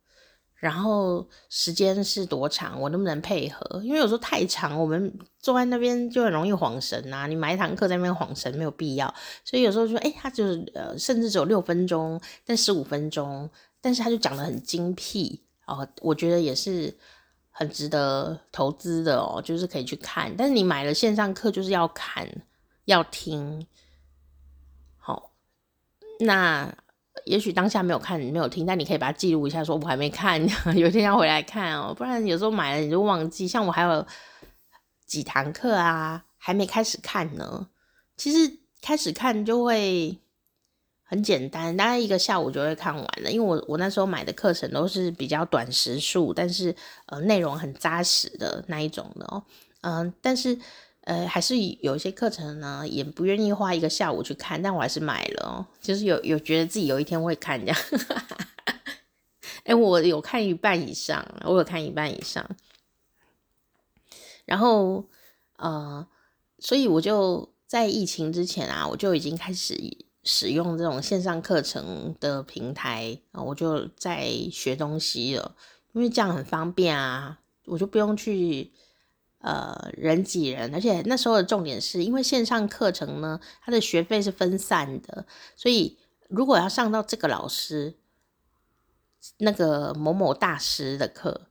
[0.63, 3.81] 然后时间是多长，我能不能配合？
[3.83, 7.27] 因为有时候太长，我们坐在那边就很容易晃神呐、啊。
[7.27, 13.49] 你买一堂课在那边晃神没有必要，所以有时候说，哎，他就是呃，甚至只有六分钟，但十五分钟，
[13.81, 16.97] 但是他就讲得很精辟哦，我觉得也是
[17.49, 20.33] 很值得投资的哦，就是可以去看。
[20.37, 22.25] 但是你买了线上课，就是要看
[22.85, 23.67] 要听，
[24.95, 25.33] 好、
[26.21, 26.73] 那。
[27.25, 30.41] 也许当下没有看，没有听，但你可以把它记录一下，说我还没看，
[30.75, 31.93] 有一天要回来看哦。
[31.93, 33.47] 不然有时候买了你就忘记。
[33.47, 34.05] 像我还有
[35.05, 37.67] 几堂课啊，还没开始看呢。
[38.17, 40.17] 其实开始看就会
[41.03, 43.31] 很简单，大概一个下午就会看完了。
[43.31, 46.75] 因为我我那时候买的课程都是比较短时数，但是
[47.07, 49.43] 呃内容很扎实的那一种的哦。
[49.81, 50.59] 嗯、但是。
[51.05, 55.67] 呃，还是有一些课程呢，也不愿意花一个下午去看，但我还是买了。
[55.81, 57.77] 就是有有觉得自己有一天会看这样。
[59.65, 62.49] 哎、欸，我有看一半以上，我有看一半以上。
[64.45, 65.03] 然后
[65.57, 66.07] 呃，
[66.59, 69.77] 所以我就在疫情之前啊，我就已经开始
[70.23, 75.55] 使用这种线上课程的平台啊，我就在学东西了，
[75.91, 78.71] 因为这样很方便啊，我就不用去。
[79.43, 85.25] 呃人挤人，而且那时候的重点是因为线上课程呢，它的学费是分散的，
[85.55, 87.95] 所以如果要上到这个老师
[89.37, 91.47] 那个某某大师的课，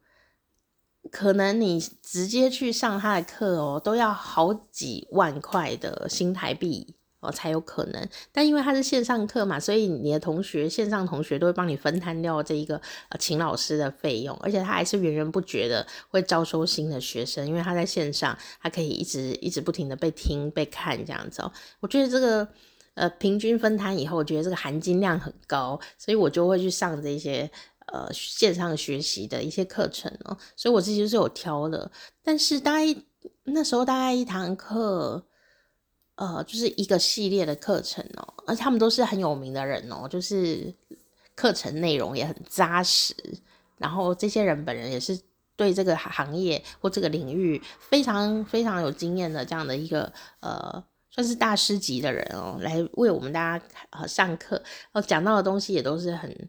[1.11, 6.96] 可能你直接去上他的课哦，都要好几万块的新台币。
[7.23, 8.09] 哦，才有可能。
[8.33, 12.75] 但因为它是线上课嘛，所以你的同学线上同学都会帮你分摊掉这一个
[13.11, 21.53] 呃请老师的费用，而且他还是源源不绝的会招收新的学生，因为他在线上，他可以一直一直不停的被听被看这样子哦。
[21.79, 22.49] 我觉得这个
[22.95, 27.49] 呃平均分摊以后，我觉得这个含金量很高，所以我就会去上这些
[27.93, 30.37] 呃线上学习的一些课程哦。
[30.57, 31.89] 所以我自己是有挑的，
[32.25, 32.97] 但是大概
[33.45, 35.25] 那时候大概一堂课。
[36.14, 40.72] 呃，就是一个系列的课程哦，而且他们都是很有名的人哦，就是
[41.35, 43.14] 课程内容也很扎实，
[43.79, 45.18] 然后这些人本人也是
[45.57, 56.48] 对这个行业或这个领域非常非常有经验的这样的一个呃，算是大师级的人哦，来为我们大家呃上课，哦，讲到的东西也都是很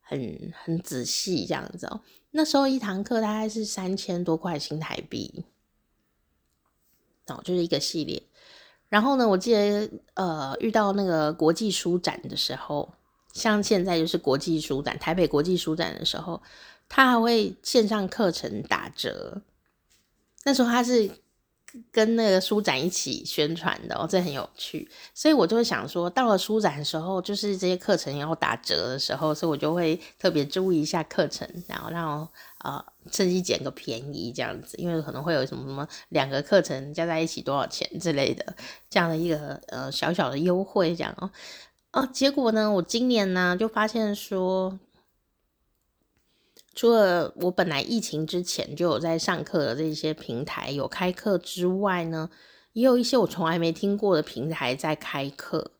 [0.00, 2.00] 很很仔细这样子哦。
[2.32, 5.44] 那时候一堂课大概是三千多块新台币，
[7.28, 8.22] 哦，就是一个系列。
[8.88, 12.92] 然后呢，我记得呃，遇到那个国际书展的时候，
[13.32, 16.40] 像现在就是国际书展，台北国际书展的时候，
[16.88, 19.42] 他还会线上课程打折。
[20.44, 21.10] 那时候他是
[21.90, 24.88] 跟那个书展一起宣传的哦，这很有趣。
[25.12, 32.84] 所以我就会想说，到了书展的时候，就是这些课程要打折的时候，所以我就会特别注意一下课程，然后让呃。
[33.10, 38.54] 趁机捡个便宜这样子，因为可能会有什么什么两个课程加在一起多少钱之类的，
[38.88, 41.30] 这样的一个呃小小的优惠这样哦。
[41.92, 44.78] 哦，结果呢，我今年呢就发现说，
[46.74, 52.28] 除了我本来疫情之前就有在上课的这些平台有开课之外呢，
[52.74, 55.72] 也有一些我从来没听过的平台在开课。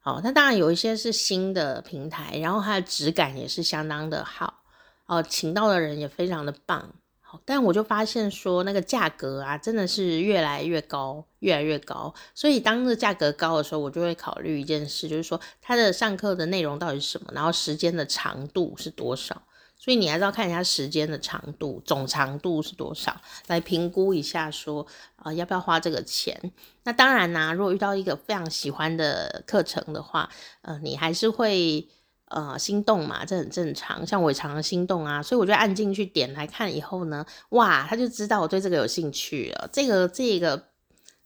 [0.00, 4.64] 好，那当然有一些是新的平台，然后它的质感也是相当的好。
[5.06, 12.12] 哦，请到的人也非常的棒，好，但我就发现说那个价格啊，真的是越来越高，越来越高。
[12.34, 19.42] 所以当这价格高的时候，我就会考虑一件事，就是说他的上课的内容到底是什么，然后时间的长度是多少。
[19.78, 24.84] 所以你还是要看一下时间的长度，总长度是多少，来评估一下说
[25.16, 26.50] 啊、要不要花这个钱。
[26.82, 30.28] 那当然啦、如果遇到一个非常喜欢的课程的话，
[30.62, 31.86] 呃，你还是会。
[32.28, 34.04] 呃，心动嘛，这很正常。
[34.04, 39.70] 像我常常心动啊，所以我就按进去点来看以后呢，哇，他就知道我对这个有兴趣了。
[39.72, 40.70] 这个这个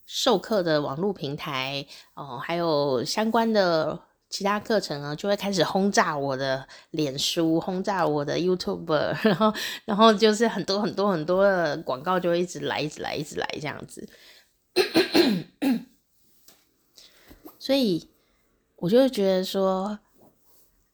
[0.04, 9.54] 授课的网络平台哦、还有相关的其他课程呢，就会开始轰炸我的脸书，轰炸我的 YouTube，然后
[9.86, 14.06] 然后就是很多很多很多的广告就会一直来，一直来，一直来这样子。
[17.58, 18.10] 所以
[18.76, 19.98] 我就觉得说。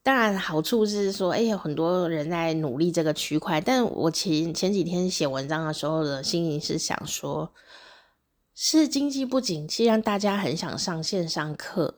[0.07, 3.59] 当然，好处是说，哎，有很多人在努力这个区块。
[3.59, 7.53] 但我前前几天写文章的时候的心情是想说，
[8.55, 11.95] 是经济不景气让大家很想上线上课，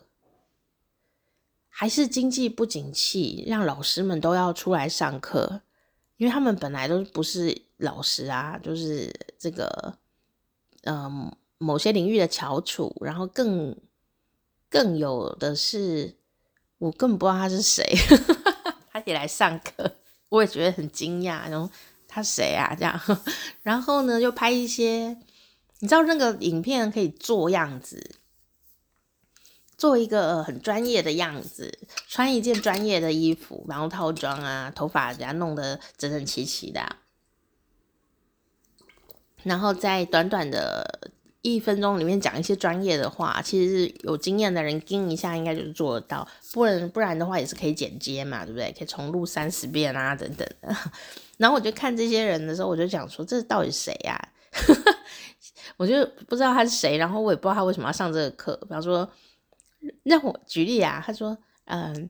[1.68, 5.62] 还是经济不景气让老师们都要出来上课？
[6.18, 10.00] 因为他们本来都不是老师啊，就是这个，
[10.82, 13.78] 嗯，某些领域的翘楚，然后更
[14.68, 16.18] 更有的是。
[16.80, 17.86] 我根本不知道他是谁，
[18.92, 19.96] 他也来上课，
[20.30, 21.50] 我也觉得很惊讶。
[21.50, 21.70] 然后
[22.08, 22.74] 他谁啊？
[22.74, 23.00] 这样，
[23.62, 25.16] 然后呢，就拍一些，
[25.80, 28.16] 你知道那个影片可以做样子，
[29.78, 36.96] 做一个很专业的样子，穿一件专业的衣服，然后套装啊，头发给他弄得整整齐齐的，
[39.44, 41.12] 然后在短短的。
[41.42, 46.28] 一分钟里面讲一些专业的话，其实是有经验的人盯一下，应该就是做得到。
[46.52, 48.72] 不然不然的话，也是可以剪接嘛，对不对？
[48.78, 50.76] 可以重录三十遍啊，等等的。
[51.38, 54.20] 然后我就看这些人的时候，我就想说，这到底谁呀？
[55.78, 58.58] 我就不知道他是谁，然后我也不知道他为什么要上这个课。
[58.64, 59.10] 比方说，
[60.04, 62.10] 让我举例啊，他说，嗯，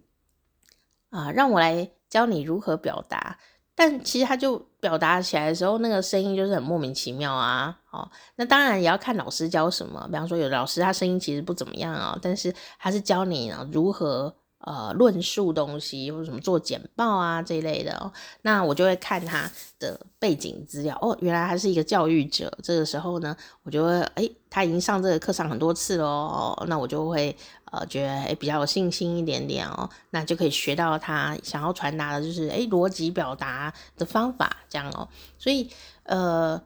[1.11, 3.37] 啊，让我来教你如何表达。
[3.75, 7.77] 但其实他就表达起来的时候，那个声音就是很莫名其妙啊。
[7.91, 10.05] 哦，那当然也要看老师教什么。
[10.07, 14.35] 比方说，有的老师他声音其实不怎么样啊，但是他是教你呢如何。
[14.61, 19.49] 呃，论述东西或者什么做简报啊这一类的哦，那我就会看他
[19.79, 22.51] 的背景资料哦，原来他是一个教育者。
[22.61, 23.33] 这个时候呢，
[23.63, 27.33] 我就会诶，他已经上这个课上很多次了哦，那我就会
[27.71, 35.07] 呃觉得诶比较有信心一点点哦，那就可以学到他想要传达的就是诶逻辑表达的方法这样哦，
[35.37, 35.69] 所以
[36.03, 36.61] 呃。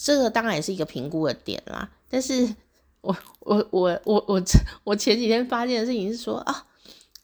[0.00, 1.90] 这个当然也是一个评估的点啦。
[2.08, 2.54] 但是
[3.00, 4.44] 我我我我我
[4.84, 6.66] 我前几天发现的事情是说啊，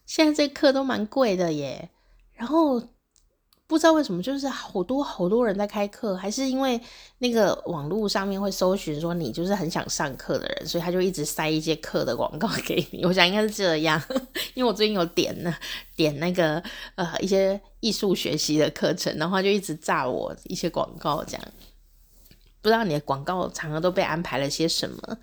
[0.07, 1.89] 现在这课都蛮贵的耶，
[2.35, 2.83] 然后。
[3.67, 6.79] 不知道为什么，就是好多好多人在开课，还是因为
[7.19, 13.05] 那个网络上面会搜寻说你就是很想上课的人，所以他就一直塞一些课的广告给你。
[13.07, 14.01] 我想应该是这样，
[14.53, 15.55] 因为我最近有点呢，
[15.97, 16.63] 点那个
[16.97, 21.43] 呃一些艺术学习的课程，然后就一直炸我一些广告，这样
[22.61, 25.19] 不知道你的广告常常都被安排了些什么，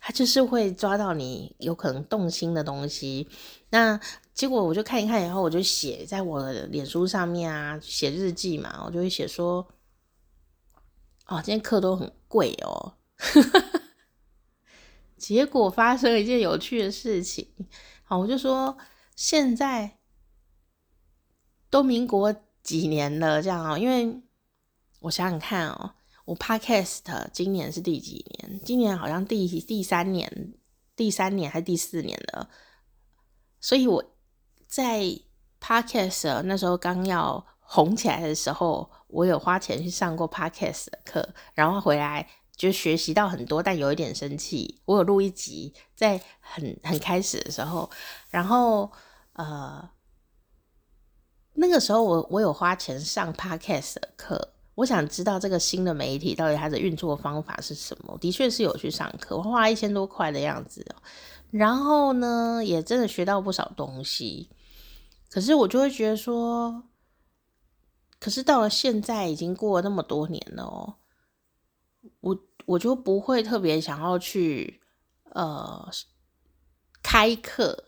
[0.00, 3.28] 他就是会抓到你有可能动心的东西，
[3.74, 4.00] 那。
[4.34, 9.64] 结果我就看一看，然后我就写在我的脸书上面啊，写日记嘛，我就会写说，
[11.26, 12.94] 哦，今天课都很贵哦。
[15.16, 17.46] 结果发生了一件有趣的事情，
[18.02, 18.76] 好，我就说
[19.14, 19.98] 现在
[21.70, 24.20] 都民国几年了，这样啊，因为
[24.98, 25.94] 我想想看哦，
[26.24, 28.60] 我 Podcast 今年是第几年？
[28.64, 30.54] 今年好像第第三年，
[30.96, 32.50] 第三年还是第四年了，
[33.64, 34.04] 所以我。
[34.66, 35.04] 在
[35.60, 44.80] Podcast 那时候刚要红起来的时候，我有花钱去上过 Podcast 的课，然后回来就学习到很多，但有一点生气。
[44.84, 47.88] 我有录一集，在很很开始的时候，
[48.30, 48.90] 然后
[49.34, 49.88] 呃，
[51.52, 58.18] 那个时候我我有花钱上 Podcast 的课，我想知道这个新的媒体到底它的运作方法是什么。
[58.20, 60.84] 的确是有去上课，我花了一千多块的样子，
[61.56, 64.50] 然后呢，也真的学到不少东西。
[65.30, 66.82] 可是我就会觉得说，
[68.18, 70.96] 可是到了现在已经过了那么多年了哦，
[72.20, 72.36] 我
[72.66, 74.80] 我就不会特别想要去
[75.30, 75.88] 呃
[77.00, 77.84] 开课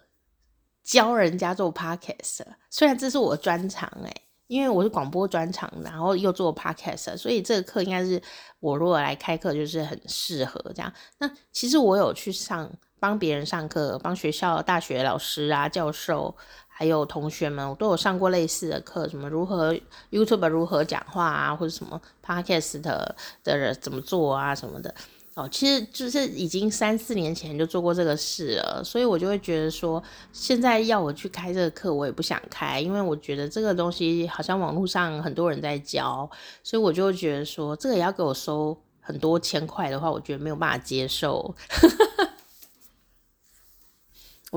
[0.84, 8.22] 教人家做 podcast，虽然这是我专长诶，因为我是广播专长，然后又做 podcast，所以这个课应该是
[8.60, 10.92] 我如果来开课就是很适合这样。
[11.18, 16.34] 那其实我有去上帮别人上课，帮学校大学老师啊教授。
[16.78, 19.74] 还有同学们，我都有上过类似的课，什么如何
[20.10, 23.16] YouTube 如何讲话啊，或者什么 Podcast 的
[23.56, 24.94] 人怎么做啊什么的。
[25.36, 30.02] 哦，其实就是已经三四年前就做过这个事了，所以我就会觉得说，
[30.34, 36.28] 现在要我去开这个课，我也不想开，因为我觉得这个东西好像网络上很多人在教，
[36.62, 41.54] 所以我就会觉得说，这个也要给我收很多千块的话，我觉得没有办法接受。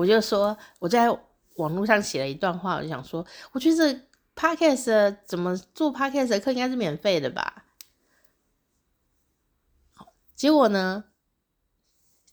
[0.00, 1.08] 我就说我在。
[1.56, 4.00] 网络上写了一段话，我就想说，我觉得这
[4.34, 7.64] podcast 怎么做 podcast 的课应该是免费的吧？
[10.34, 11.04] 结果呢，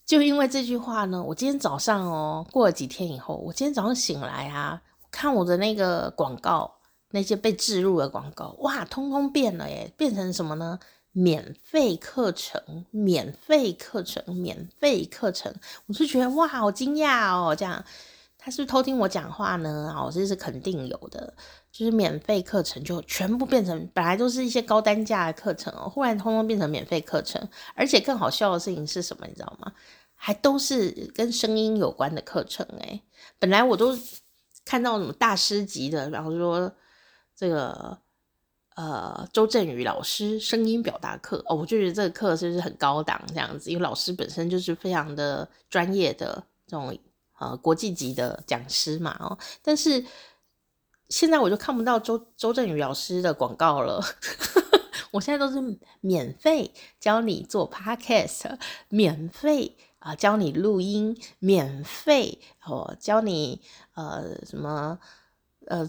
[0.05, 10.80] 就因为这句话呢，我今天早上哦，过了几天以后，我今天早上醒来啊，看我的那个广告，那些被置入的广告，哇，通通变了耶，变成什么呢？
[11.18, 15.51] 免费课程，免费课程，免费课程，
[15.88, 17.84] 我就觉得哇，好惊讶哦，这样。
[18.38, 19.91] 他是不是偷听我讲话呢？
[19.97, 21.34] 哦，这是肯定有的，
[21.72, 29.26] 就是免费课程就全部变成本来都是一些高单价的课程哦，忽然通通变成免费课程，而且更好笑的事情是什么？
[29.26, 29.74] 你知道吗？
[30.13, 33.01] 还都是跟声音有关的课程诶，
[33.39, 33.97] 本来我都
[34.63, 36.72] 看到什么大师级的，然后说
[37.36, 37.97] 这个
[38.78, 43.69] 呃周震宇老师声音表达课哦，我就觉得这个课是不是很高档这样子？
[43.69, 46.97] 因为老师本身就是非常的专业的这种。
[47.39, 50.03] 呃，国际级的讲师嘛，哦，但是
[51.07, 54.03] 现在我就看不到周周震宇老师的广告了。
[55.13, 55.61] 我现在都是
[56.01, 58.57] 免费教你做 podcast，
[58.89, 63.61] 免费啊、教你录音，免费哦教你
[63.93, 64.97] 呃什么
[65.67, 65.88] 呃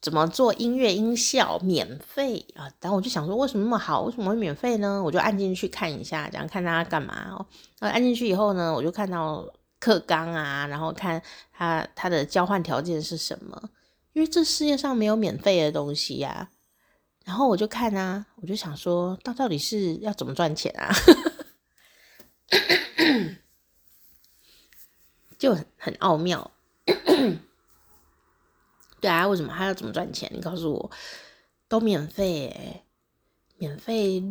[0.00, 2.70] 怎么做音乐音效，免费啊。
[2.80, 4.02] 然后我就想说，为什么那么好？
[4.02, 5.02] 为什么会免费呢？
[5.02, 7.46] 我就按进去看一下，这样看他干嘛哦。
[7.80, 9.46] 呃，按进去以后呢，我就看到。
[9.78, 11.22] 课纲啊，然后看
[11.52, 13.68] 他他的交换条件是什么？
[14.14, 16.48] 因为这世界上没有免费的东西呀、
[17.26, 20.90] 然后我就看啊，我就想说，到到底是要怎么赚钱啊？
[25.38, 26.50] 就很很奥妙。
[29.06, 30.28] 对啊，为什么他要怎么赚钱？
[30.34, 30.90] 你告诉我，
[31.68, 32.82] 都免费诶，
[33.58, 34.24] 免费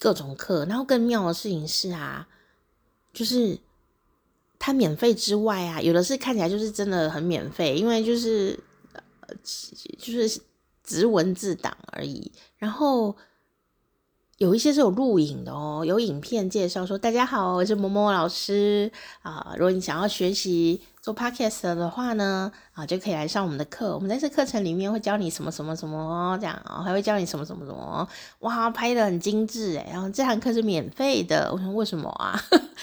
[0.00, 0.64] 各种课。
[0.64, 2.26] 然后更妙的事情是啊，
[3.12, 3.58] 就是。
[4.58, 8.58] 他免费之外啊，有的是看起来就是真的很免费，因为就是
[9.20, 9.36] 呃，
[9.98, 10.40] 就是
[10.82, 12.32] 只是文字档而已。
[12.56, 13.14] 然后
[14.38, 19.54] 有一些是有录影的哦，有影片介绍说：“大家好，我是某某老师啊。
[19.56, 23.94] 如果你想要学习做 podcast 的话呢，啊，就可以来上我们的课。
[23.94, 28.06] 我们在这课程里面会教你什么什么什么这样啊，还会教你什么什么什么。
[28.40, 31.50] 哇，拍的很精致诶，然后这堂课是免费的。
[31.50, 32.38] 我想为什么啊？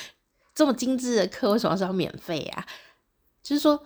[0.55, 2.65] 这么精致的课为什么是要免费啊？
[3.43, 3.79] 就是说，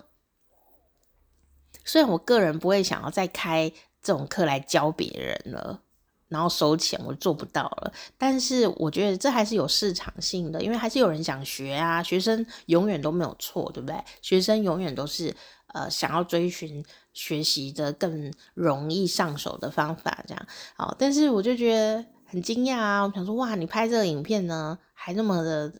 [1.84, 3.70] 虽然我个人不会想要再开
[4.02, 5.82] 这种课来教别人了。”
[6.30, 7.94] 然后收钱，我做不到了。
[8.18, 12.02] 但是我觉得这还是有市场性的，因为还是有人想学啊。
[12.04, 13.96] 学生永远都没有错，对不对？
[14.22, 15.36] 学生永远都是
[15.68, 20.48] 呃想要追寻学习的更容易上手的方法，这样。
[20.76, 23.04] 好，但是我就觉得很惊讶啊！
[23.04, 25.74] 我想说，哇，你拍这个影片呢，还那么的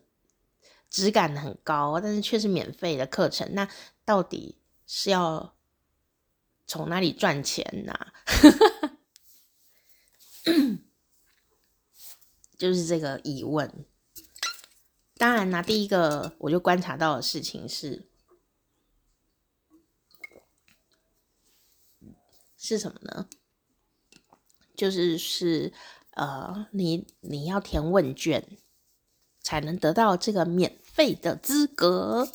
[0.88, 3.68] 质感很高，但是却是免费的课程，那
[4.04, 5.52] 到底是要
[6.66, 7.94] 从哪里赚钱呢、
[12.56, 13.86] 就是这个疑问。
[15.16, 18.08] 当然啦，第一个我就观察到的事情是，
[22.56, 23.28] 是什么呢？
[24.76, 25.72] 就是是
[26.10, 28.58] 呃，你你要填问卷，
[29.40, 32.30] 才能得到这个免费的资格。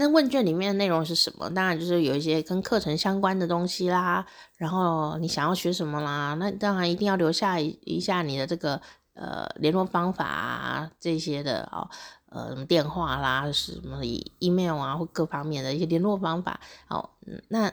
[0.00, 1.50] 那问卷里面的内容是什么？
[1.50, 4.24] 当然就是有一些跟课程相关的东西啦，
[4.56, 8.80] 然后你想要学什么啦，那当然一定要留下一下你的这个
[9.14, 11.90] 呃联络方法啊这些的哦，
[12.28, 14.00] 呃什么电话啦，什么
[14.38, 17.10] email 啊或各方面的一些联络方法，哦，
[17.48, 17.72] 那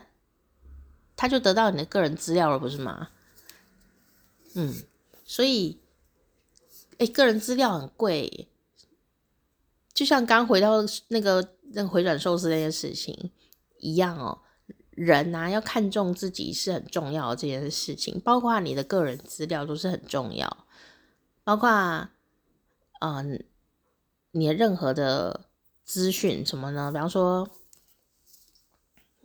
[1.14, 3.08] 他就得到你的个人资料了，不是吗？
[4.56, 4.74] 嗯，
[5.24, 5.78] 所以，
[6.98, 8.48] 哎，个人资料很贵。
[9.94, 13.30] 就像刚回到那个那回转寿司那件事情
[13.78, 14.40] 一样哦，
[14.90, 20.66] 人、啊、要看重自己是很重要的这件事情，包括你的个人资料都是很重要，
[21.44, 22.08] 包括
[23.00, 23.44] 嗯、
[24.30, 25.46] 你的任何的
[25.84, 26.90] 资讯什么呢？
[26.90, 27.48] 比方说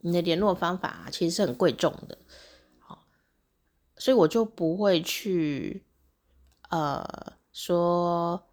[0.01, 2.17] 你的联络方法其实是很贵重的，
[2.79, 3.05] 好，
[3.97, 5.85] 所以我就不会去
[6.69, 8.47] 呃说。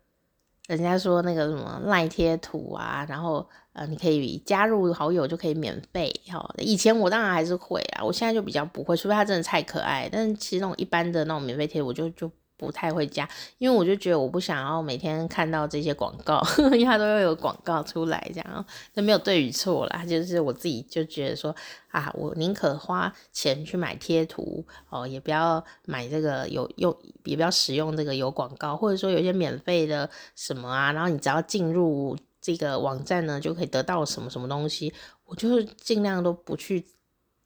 [0.68, 6.54] 人家说那个什么赖贴图啊，然后呃，你可以加入好友就可以免费哈。
[6.58, 10.08] 以前我当然还是会啊，我现在就比较不会，除非他真的太可爱。
[10.12, 12.30] 但是其实那种一般的那种免费贴，我就就。
[12.59, 13.26] 不太会加，
[13.59, 16.42] 因为我就觉得我不想要每天看到这些广告，
[16.74, 20.04] 因为它都要有广告出来，这样就没有对与错啦。
[20.04, 21.54] 就是我自己就觉得说
[21.92, 26.94] 啊，我宁可花钱去买贴图哦，也不要买这个有用，
[27.24, 34.92] 也不要使用这个有广告，或者说有一些免费的什么啊，然后你只要进入这个网站呢，就可以得到什么什么东西，
[35.26, 36.84] 我就是尽量都不去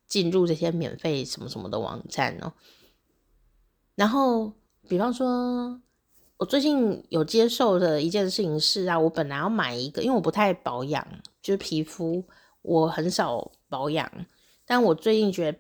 [0.08, 2.54] 进入这些免费什么什么的网站哦，
[3.94, 4.54] 然后。
[4.88, 5.80] 比方说，
[6.36, 11.06] 我最近有接受的一件事情是啊，我本来要买一个，因为我不太保养，
[11.40, 12.24] 就是皮肤
[12.62, 14.10] 我很少保养，
[14.66, 15.58] 但我最近觉得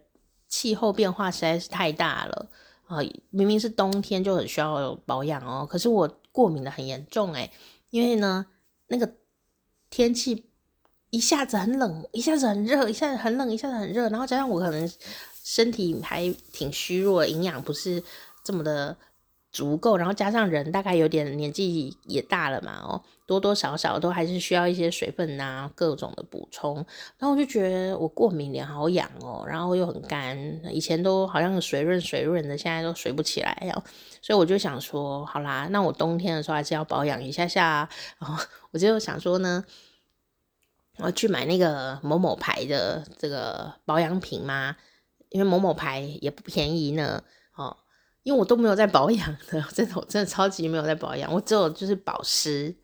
[0.48, 2.48] 气候变化实在是太大了
[2.86, 2.98] 啊，
[3.30, 7.50] 明明是冬天就很需要保养哦，可是我过敏的很严重诶，
[7.90, 8.44] 因为呢，
[8.88, 9.14] 那个
[9.88, 10.50] 天气
[11.10, 14.90] 一下子很冷，一下子很热，一下子很冷，一下子很热，然后加上我可能
[15.44, 18.02] 身体还挺虚弱，营养不是
[18.44, 18.96] 这么的。
[19.52, 26.76] 足够，然后加上人大概有点年纪也大了嘛，哦，多多少少都还是需要一些水分呐，各种的补充。
[27.18, 30.38] 然后我就觉得我过敏脸好痒哦，然后又很干，
[30.72, 33.82] 以前都好像水润水润的，现在都水不起来哦。
[34.22, 37.86] 所以我就想说，好啦，那我冬天的时候还是要保养一下下。
[38.18, 39.62] 然 后我就想说呢，
[40.96, 44.76] 我去买那个某某牌的这个保养品嘛，
[45.28, 47.22] 因为某某牌也不便宜呢，
[48.22, 51.32] 因为我都没有在保养的，真的，我真的超级没有在保养。
[51.32, 52.74] 我只有就是保湿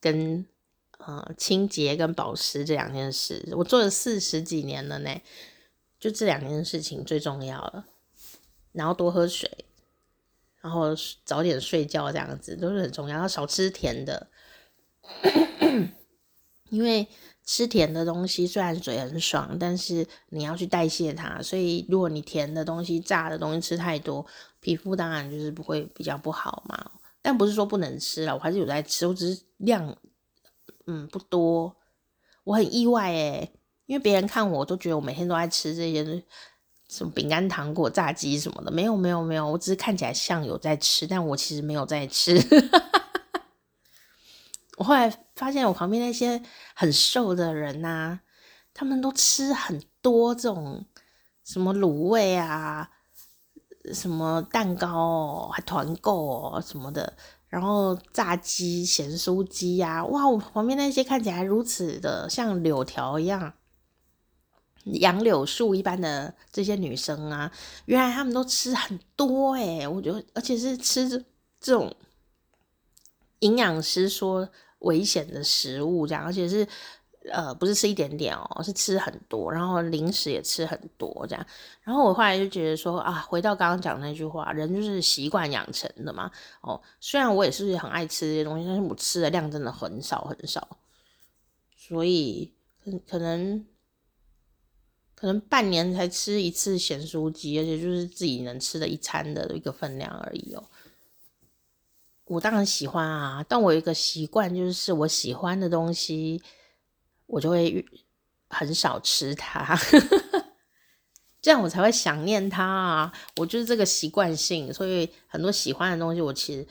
[0.00, 0.46] 跟
[0.98, 5.10] 呃清洁跟保湿这两件事，我做了四十几年了呢，
[6.00, 7.84] 就这两件事情最重要了。
[8.72, 9.50] 然后多喝水，
[10.60, 10.94] 然后
[11.24, 13.18] 早点睡觉，这样子都是很重要。
[13.18, 14.28] 要少吃甜的，
[16.70, 17.06] 因为。
[17.48, 24.26] 吃甜的东西虽然嘴很爽，但是你要去代谢它，所以如果你甜的东西、炸的东西吃太多，
[24.66, 26.90] 皮肤当然就是不会比较不好嘛。
[27.22, 29.96] 但不是说不能吃了，我还是有在吃，我只是量
[30.86, 31.76] 嗯不多。
[32.42, 33.52] 我很意外诶，
[33.86, 36.24] 因为别人看我都觉得我每天都在吃这些
[36.88, 42.36] 什么饼干、糖果、炸鸡什么的，没有没有没有，我只是看起来像有在吃，但我其实没有在吃。
[44.78, 46.42] 我后来发现，我旁边那些
[46.74, 48.18] 很瘦的人呐、
[48.74, 50.84] 他们都吃很多这种
[51.44, 52.90] 什么卤味啊，
[53.92, 57.16] 什么蛋糕哦，还团购什么的，
[57.48, 60.28] 然后炸鸡、咸酥鸡呀，哇！
[60.28, 63.54] 我旁边那些看起来如此的像柳条一样，
[64.84, 67.52] 杨柳树一般的这些女生啊，
[67.84, 71.08] 原来她们都吃很多诶，我觉得，而且是吃
[71.60, 71.94] 这种
[73.40, 74.48] 营养师说
[74.80, 76.66] 危险的食物，这样，而且是。
[77.32, 81.46] 呃，不是吃一点点哦，是吃很多，然后零食也吃很多这样。
[81.82, 86.30] 然后我后来就觉得说啊，回到刚刚讲那句话，人就是习惯养成的嘛。
[86.60, 90.78] 哦，虽然我也是很爱吃这些东西，但是我吃的量真的很少很少，
[91.76, 92.52] 所以
[92.84, 93.66] 可可能
[95.14, 100.64] 可能半年才吃一次咸酥鸡，而且就是自己能吃的一餐的一个分量而已哦。
[102.26, 106.42] 我当然喜欢啊，但我有一个习惯，就是我喜欢的东西。
[107.26, 107.84] 我就会
[108.48, 109.76] 很少吃它，
[111.42, 113.12] 这样我才会想念它啊！
[113.36, 116.66] 我就是这个习惯性，所以很多喜欢的东西，我其实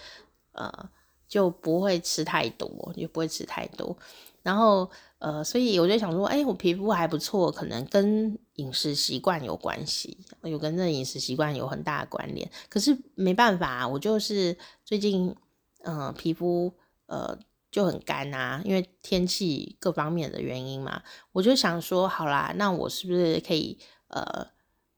[0.54, 0.90] 呃
[1.28, 3.98] 就不会吃太多，就不会吃太多。
[4.44, 12.50] 然后呃，所以我就想说，哎，我皮肤还不错，可能跟饮食习惯有关系，有跟这饮食习惯有很大的关联。
[12.70, 15.36] 可是没办法，我就是最近
[15.84, 16.74] 呃皮肤
[17.08, 17.38] 呃。
[17.76, 21.02] 就很干啊，因为天气各方面的原因嘛，
[21.34, 24.48] 我就想说，好啦，那我是不是可以呃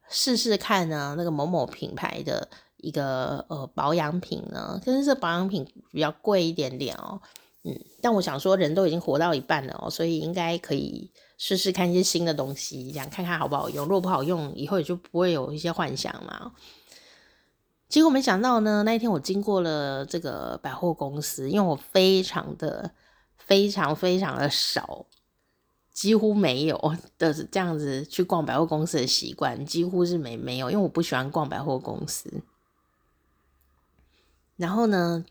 [0.07, 1.15] 试试看呢？
[1.17, 4.79] 那个某某品牌的一个呃保养品呢？
[4.85, 7.19] 但是这保养品比较贵一点点哦，
[7.63, 13.85] 嗯，但我想说，人都已经活到一半了哦，所以应该可以试试看一些新的东西，这样看看好不好用。
[13.85, 16.51] 如果不好用，以后也就不会有一些幻想嘛。
[17.89, 22.91] 结果没想到呢，那一天我经过了这个百货公司，因为我非常的、
[23.37, 25.05] 非常、非常的少，
[25.93, 32.29] 几乎没有的这样子去逛百货公司的习惯，几乎是没没有，因为我不喜欢逛百货公司。
[34.57, 35.23] 然后呢，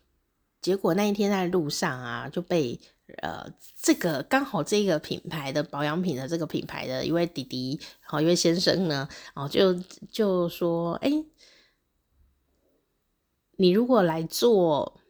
[0.63, 2.81] 结果那一天在路上啊，就被
[3.19, 3.47] 呃
[3.83, 9.75] 这个刚好这个品牌的保养品的这个品牌的一位弟弟，然后一位先生呢，然后就
[10.11, 11.13] 就说，哎。
[13.57, 15.01] 你如果来做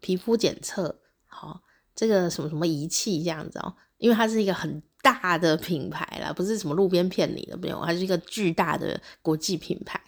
[0.00, 1.62] 皮肤检测，好，
[1.94, 10.00] 这个什么什么仪器这样子哦，因为它是一个很大的品牌啦，不是什么路边骗你的，没有，它是一个巨大的国际品牌。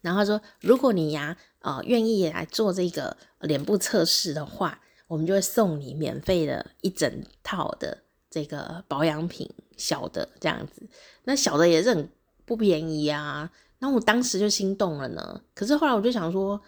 [0.00, 9.48] 然后他说，如果你呀，呃，愿意来做这个脸部测试的话，我们就会送你免费的一整套的这个保养品，
[9.78, 10.86] 小的这样子，
[11.24, 12.10] 那小的也是很
[12.44, 13.50] 不便宜啊。
[13.84, 16.58] 然后我当时就心动了呢，可是后来我就想说，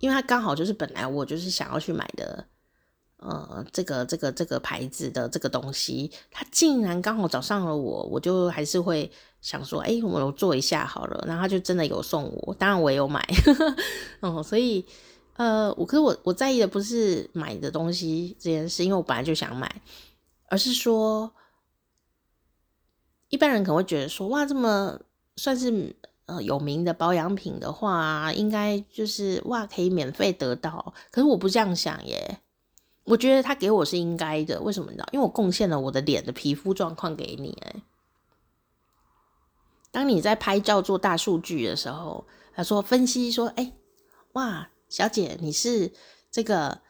[0.00, 2.44] 因为它刚好就是本来我就是想要去买的，
[3.16, 9.10] 呃，这个这个这个牌子的这个东西，它竟然刚好找上了我，我就还是会
[9.40, 11.24] 想说，哎，我做一下好了。
[11.26, 13.26] 然后他就真的有送我，当然我也有买，
[14.20, 14.84] 嗯，所以
[15.38, 19.80] 呃，我可是我我在意的不是买的东西这件事，因为我本来就想买，
[20.50, 21.32] 而是说，
[23.30, 25.00] 一般人可能会觉得说，哇，这么
[25.36, 25.96] 算是。
[26.28, 30.94] 呃，有名的保养品的话，应该就是哇，可以免费得到。
[31.10, 32.40] 可是我不这样想耶，
[33.04, 34.60] 我觉得他给我是应该的。
[34.60, 35.04] 为什么呢？
[35.12, 37.56] 因为我贡献了我的脸的皮肤状况给你。
[37.62, 37.82] 哎，
[39.90, 43.72] 当你在拍照做大数据的时候，他说分析说，哎，
[44.34, 45.92] 哇，小姐你是
[46.30, 46.82] 这个。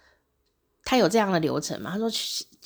[0.84, 1.90] 他有这样的流程吗？
[1.90, 2.08] 他说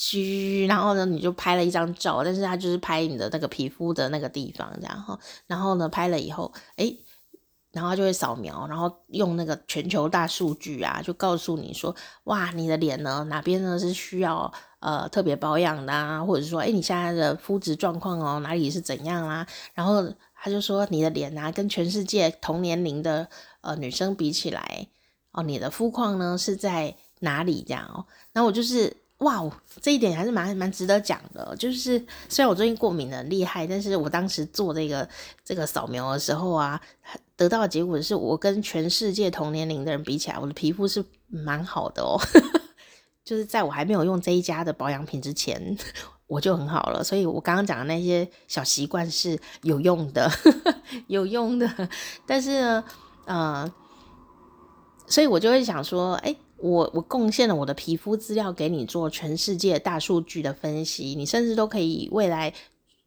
[0.02, 5.20] 去去，然后呢，你就拍了一张照，但是他就是拍你的那个皮肤的那个地方，这样。
[5.46, 6.98] 然后呢，拍了以后，诶，
[7.70, 11.94] 然后就会扫描，然后用那个全球大数据啊，就告诉你说，
[12.24, 19.46] 哇，你的脸呢，哪边呢是需要呃特别保养的啊，或者说，诶，你现在的肤质状况哦，哪里是怎样啊？
[19.72, 23.28] 然后他就说，你的脸啊，跟全世界同年龄的
[23.60, 24.88] 呃女生比起来，
[25.30, 26.96] 哦，你的肤况呢是在。
[27.24, 28.04] 哪里这样哦？
[28.32, 29.48] 那我就是哇，
[29.80, 31.54] 这一点还是蛮蛮值得讲的。
[31.56, 31.98] 就是
[32.28, 35.08] 虽然我最近过敏的厉害，但是我当时做这个
[35.44, 36.80] 这个扫描的时候啊，
[37.36, 42.18] 得到的结果是我跟全世界同年龄的人比起来，我的皮肤是蛮好的哦。
[43.24, 45.76] 就是在我还没有用这一家的保养品之前，
[46.26, 47.04] 我就很好了。
[47.04, 50.28] 所以我刚刚讲的那些小习惯是有用的，
[51.06, 51.88] 有用的。
[52.26, 52.84] 但是呢，
[53.26, 53.72] 呃，
[55.06, 56.34] 所以我就会想说，哎。
[56.62, 62.54] 我我贡献了我的皮肤资料给你做全世界大数据的分析，你甚至都可以未来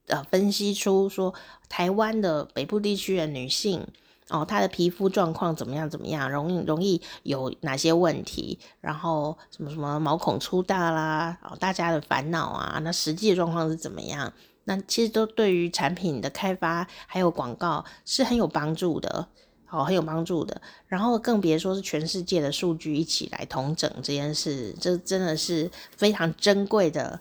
[0.07, 1.33] 呃分析出说
[1.69, 3.87] 台湾的北部地区的女性
[4.29, 14.33] 哦，她的皮肤状况怎么样怎么样，容易容易有哪些问题，然后什么什么毛孔粗大啦，哦大家的烦恼啊，那实际的状况是怎么样？
[14.65, 19.27] 那其实都对于产品的开发还有广告是很有帮助的，
[19.65, 20.61] 好，很有帮助的。
[20.87, 27.19] 然后更别说是全世界的数据一起来同整这件事，这真的是非常珍贵的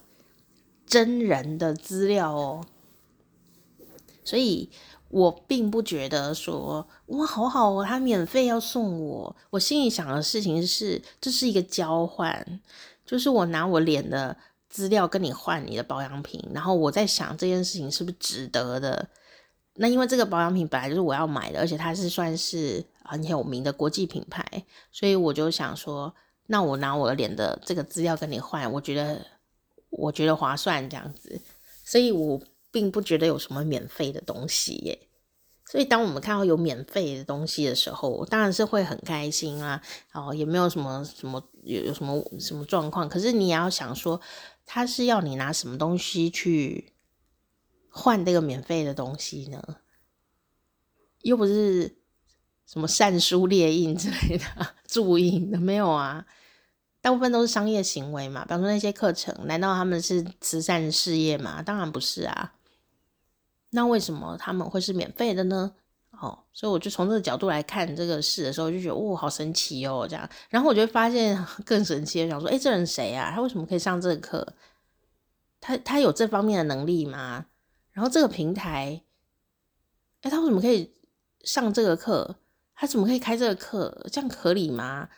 [0.87, 2.65] 真人的资料哦。
[4.25, 4.71] 所以
[5.09, 9.37] 我并不觉得说哇，好好哦，他免费要送我。
[9.51, 12.61] 我心里想的事情是，这是一个交换，
[13.05, 14.37] 就是我拿我脸的。
[14.67, 19.09] 资料跟你换你的保养品，然后我在想这件事情是不是值得的？
[19.77, 24.45] 那因为这个保养品本来就是我要买的，而且它是算是很有名的国际品牌，
[24.93, 26.15] 所以我就想说，
[26.47, 29.25] 那我拿我的脸的这个资料跟你换，我觉得
[29.91, 31.41] 我觉得划算这样子，
[31.85, 34.99] 所以我并不觉得有什么免费的东西耶。
[35.67, 44.21] 所以当我们看到有免费的东西的时候，当然是会很开心啊，哦，也没有什么什么有有什么什么状况，可是你也要想说。
[44.67, 46.94] 他是要你拿什么东西去
[47.97, 49.63] 换这个免费的东西呢？
[51.23, 51.97] 又不是
[52.67, 54.45] 什么善书列印之类的
[54.89, 56.27] 注印的，没有啊。
[57.01, 58.43] 大部分都是商业行为嘛。
[58.45, 61.63] 比方说那些课程，难道他们是慈善事业吗？
[61.63, 62.55] 当然不是啊。
[63.71, 65.73] 那为什么他们会是免费的呢？
[66.11, 70.29] 哦，所以我就从这个角度来看这个事的时候，就觉得哦，好神奇哦，这样。
[70.51, 73.31] 然后我就发现 更神奇的，想说，诶，这人谁啊？
[73.33, 74.55] 他为什么可以上这个课？
[75.61, 77.47] 他他有这方面的能力吗？
[77.95, 79.03] 然后这个平台，
[80.21, 80.95] 诶，他为什么可以
[81.45, 82.37] 上这个课？
[82.75, 84.07] 他怎么可以开这个课？
[84.13, 85.09] 这样合理吗？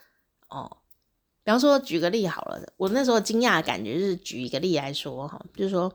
[0.48, 0.76] 哦，
[1.42, 5.92] 比方说举个例好了，我那时候惊讶的感觉是举一个例来说哈，就是说，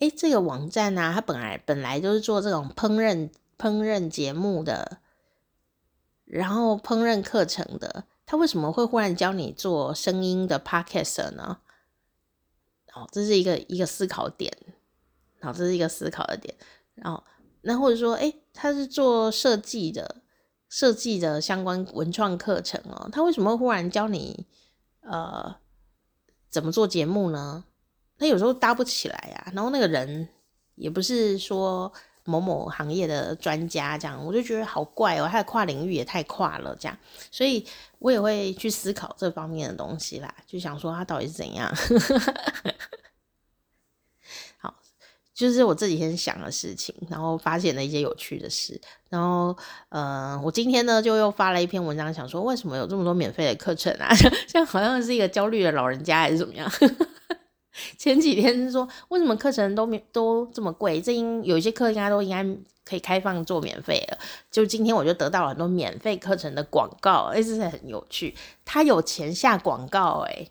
[0.00, 3.30] 诶，这个网站啊，它本来本来就是做这种烹饪。
[3.56, 4.98] 烹饪节目的，
[6.24, 11.60] 然后烹饪课程的，他为什么会忽然教你做声音的 podcast 呢？
[12.94, 14.52] 哦，这是一个一个思考点，
[15.44, 16.54] 好，这是一个思考的点。
[16.94, 17.22] 然后，
[17.62, 20.22] 那或者说，诶，他是做设计的，
[20.68, 24.46] 设计的相关文创课程哦，他为什么忽然教你
[25.02, 25.54] 呃
[26.48, 27.64] 怎么做节目呢？
[28.18, 30.28] 他有时候搭不起来呀，然后那个人
[30.74, 31.92] 也不是说。
[32.26, 36.98] 某某行业的专家，这样我就觉得好怪哦，他的跨领域也太跨了，这样，
[37.30, 37.62] 所以
[37.98, 41.70] 我也会去思考这方面的东西啦，就想说他到底是怎样。
[45.34, 48.80] 就是我这几天想的事情，然后发现了一些有趣的事，
[49.10, 49.56] 然后，
[49.88, 54.08] 呃，我今天呢就又发了一篇文章，想说为什么有这么多免费的课程啊？
[54.46, 56.70] 像好像是一个焦虑的老人家还是怎么样？
[57.98, 61.00] 前几天是说，为什么课程都免都这么贵？
[61.00, 62.44] 这应有一些课应该都应该
[62.84, 64.18] 可以开放做免费了。
[64.48, 68.32] 就今天我就得到了很多免费课程的广告，哎，这是很有趣。
[68.64, 70.46] 他有钱下广告，哎，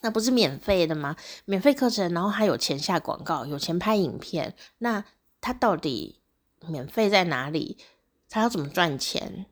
[0.00, 1.16] 那不是免费的吗？
[1.44, 5.04] 免费课程，然后还有钱下广告，有钱拍影片，那
[5.40, 6.20] 他到底
[6.66, 7.78] 免费在哪里？
[8.28, 9.46] 他要怎么赚钱？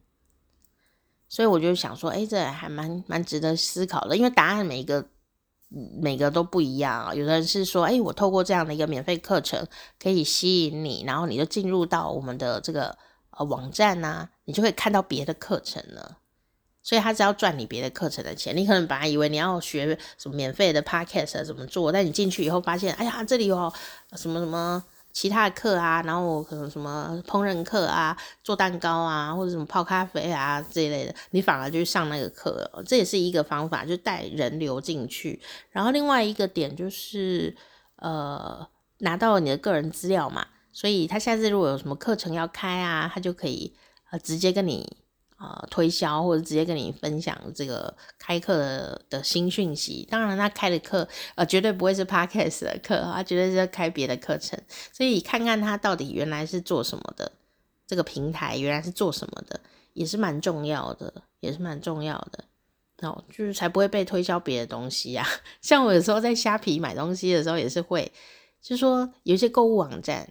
[1.28, 5.08] 所以我就想说，哎，这还蛮蛮值得思考的，因为答案每个。
[6.00, 9.68] 每个都不一样啊，有的人是说，哎，我透过这样的一个免费课程
[10.02, 12.96] 可以吸引你，然后你就进入到我们的这个
[13.32, 16.16] 呃网站啊，你就可以看到别的课程了。
[16.88, 19.86] 所以他只要赚你别的课程的钱，你可能本来以为你要学
[20.16, 23.70] 什么免费的 podcast 怎么做，但你进去以后发现，哎呀，这里有
[24.16, 24.82] 什么什么。
[25.10, 32.70] 其他的课啊，然后可能什么烹饪课啊，做蛋糕啊，或者什么泡咖啡啊这一类的，你反而就上那个课。
[32.86, 35.40] 这也是一个方法，就带人流进去。
[35.70, 37.56] 然后另外一个点就是，
[37.96, 38.64] 呃，
[38.98, 43.74] 拿到了你的个人资料嘛，所以他下次如果有什么课程要开啊，他就可以
[44.10, 44.98] 呃直接跟你。
[45.40, 50.04] 呃，推销或者直接跟你分享这个开课的，新讯息。
[50.10, 54.60] 当然，他开的课呃绝对不会是 Podcast 的课，他绝对是在开别的课程。
[54.92, 57.30] 所以看看他到底原来是做什么的，
[57.86, 59.60] 这个平台原来是做什么的，
[59.92, 62.44] 也是蛮重要的，也是蛮重要的。
[63.06, 65.30] 哦，就是才不会被推销别的东西呀、啊。
[65.62, 68.10] 像我有时候在虾皮买东西的时候，也是会，
[68.60, 70.28] 就是说有一些购物网站。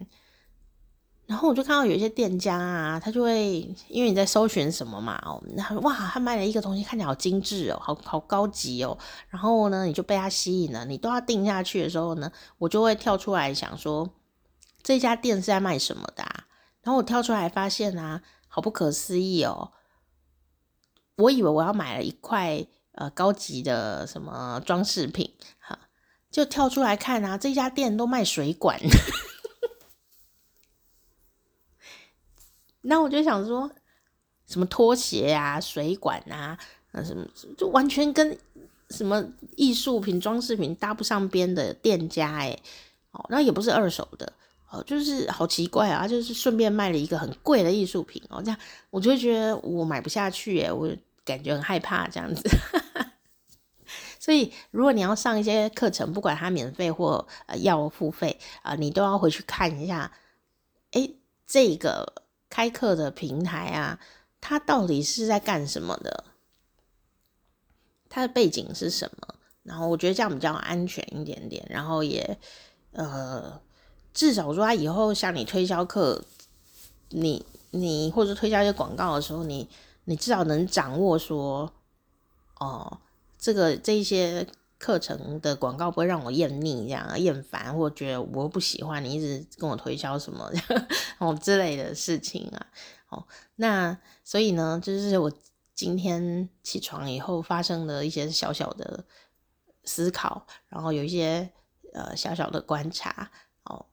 [1.27, 3.59] 然后我就看到有一些店家啊，他就会
[3.89, 8.97] 因为你在搜寻什么嘛，哦，那哇，他卖了一个东西，看起来好精致哦，好好高级哦。
[9.27, 14.09] 然后呢，你就被他吸引了，你都要定下去的时候呢，我就会跳出来想说，
[14.81, 16.23] 这家店是在卖什么的？
[16.81, 19.73] 然后我跳出来发现啊，好不可思议哦，
[21.17, 25.77] 我以为我要买了一块呃高级的什么装饰品，哈，
[26.31, 28.79] 就跳出来看啊，这家店都卖水管。
[32.81, 33.69] 那我就想说，
[34.45, 36.57] 什么拖鞋啊、水管啊，
[36.91, 37.25] 啊什么，
[37.57, 38.37] 就完全跟
[38.89, 39.23] 什么
[39.55, 42.61] 艺术品、装饰品搭不上边的店家，诶，
[43.11, 44.31] 哦，那也不是二手的
[44.69, 48.57] 哦，就是好奇怪啊，就是顺便卖了一个很贵的艺术品哦，这样
[48.89, 50.89] 我就会觉得我买不下去耶，我
[51.25, 52.43] 感觉很害怕这样子。
[54.19, 60.11] 所以如果你要上一些课程，不管它免费或呃要付费啊，你都要回去看一下，
[60.91, 61.15] 诶，
[61.45, 63.99] 这个开课的平台啊，
[64.41, 66.25] 它到底是在干什么的？
[68.09, 69.35] 它的背景是什么？
[69.63, 72.39] 然后我觉得这样比较安全一点点，然后也
[72.93, 73.61] 呃，
[74.13, 76.23] 至少说他以后向你推销课，
[77.09, 79.67] 你你或者推销一些广告的时候，你
[80.05, 81.73] 你至少能掌握说，
[82.59, 82.99] 哦，
[83.37, 90.51] 这个这些课程的广告不会让我厌腻这样厌烦，或觉得我不喜欢你一直跟我推销什么
[91.19, 92.67] 哦之类的事情啊。
[93.09, 95.31] 哦，那所以呢，就是我
[95.73, 99.05] 今天起床以后发生的一些小小的。
[99.89, 101.49] 思考，然后有一些
[101.93, 103.31] 呃小小的观察
[103.63, 103.85] 哦，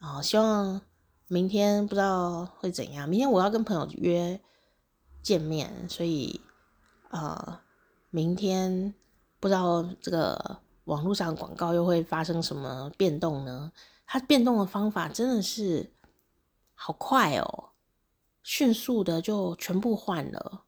[0.00, 0.80] 然后希望
[1.28, 3.08] 明天不知道会怎样。
[3.08, 4.40] 明天我要跟朋友约
[5.22, 6.40] 见面，所以
[7.10, 7.60] 呃，
[8.10, 8.92] 明天
[9.38, 13.72] 不知道这个网络上广告又会发生什么变动呢？
[14.06, 15.92] 它变动的方法真的是
[16.74, 17.70] 好快哦，
[18.42, 20.62] 迅速的就全部换了。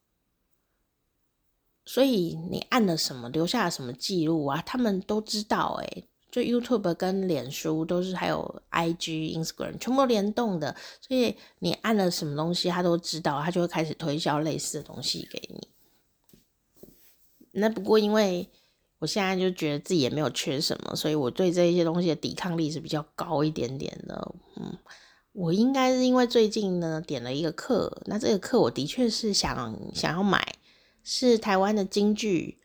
[1.85, 4.63] 所以你按了什么，留下了什么记录啊？
[4.67, 15.69] 他们都知道诶，就 YouTube 跟脸书都是，还有 IG、Instagram 全部联动的，所以你按了什么东西，他都知道，他就会开始推销类似的东西给你。
[17.53, 18.49] 那不过因为
[18.99, 24.35] 我现在就觉得自己也没有缺什么，所以我对这一些东西的抵抗力是比较高一点点的。
[24.57, 24.77] 嗯，
[25.33, 30.55] 我应该是因为最近呢点了一个课，那这个课我的确是想想要买。
[31.11, 32.59] 是台湾的京剧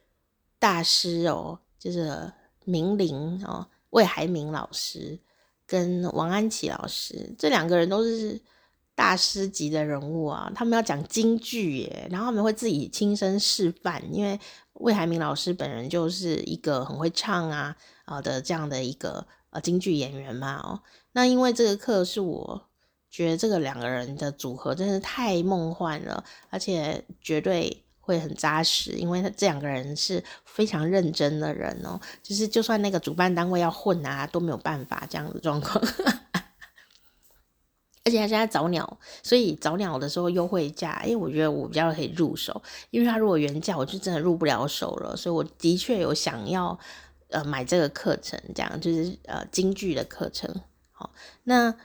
[0.60, 2.34] 大师哦，就是
[2.66, 5.18] 明伶哦，魏海明老师
[5.66, 8.42] 跟王安琪老师，这两个人都是
[8.96, 10.52] 大师级的人物啊。
[10.54, 14.38] 他们要讲京剧耶，然后他们会自己亲身示范，因为
[14.84, 17.76] 魏海敏老师本人就是一个很会唱啊
[18.06, 20.80] 啊的这样的一个呃京剧演员嘛哦。
[21.14, 22.70] 那因为这个课是我
[23.10, 27.80] 觉得这个两个人的组合真是太梦幻了，而且绝对。
[28.06, 35.82] 会很扎实，因为他这两个人是非常认真的人哦，就是就算那个主办单位要混啊，都没有办法这样的状况。
[38.04, 45.16] 而且他现在早鸟，所以早鸟的时候优惠价，哎，我觉得我比较可以入手，因为他如果原价，我就真的入不了手了。
[45.16, 46.78] 所以我的确有想要
[47.30, 50.54] 呃买这个课程，这样就是呃京剧的课程。
[50.92, 51.12] 好，
[51.44, 51.76] 那。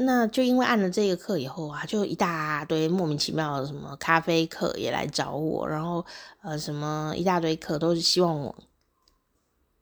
[0.00, 6.06] 那就因为按了这个课以后啊，就一大堆莫名其妙的什么咖啡课也来找我，然后
[6.40, 8.54] 呃什么一大堆课都是希望我，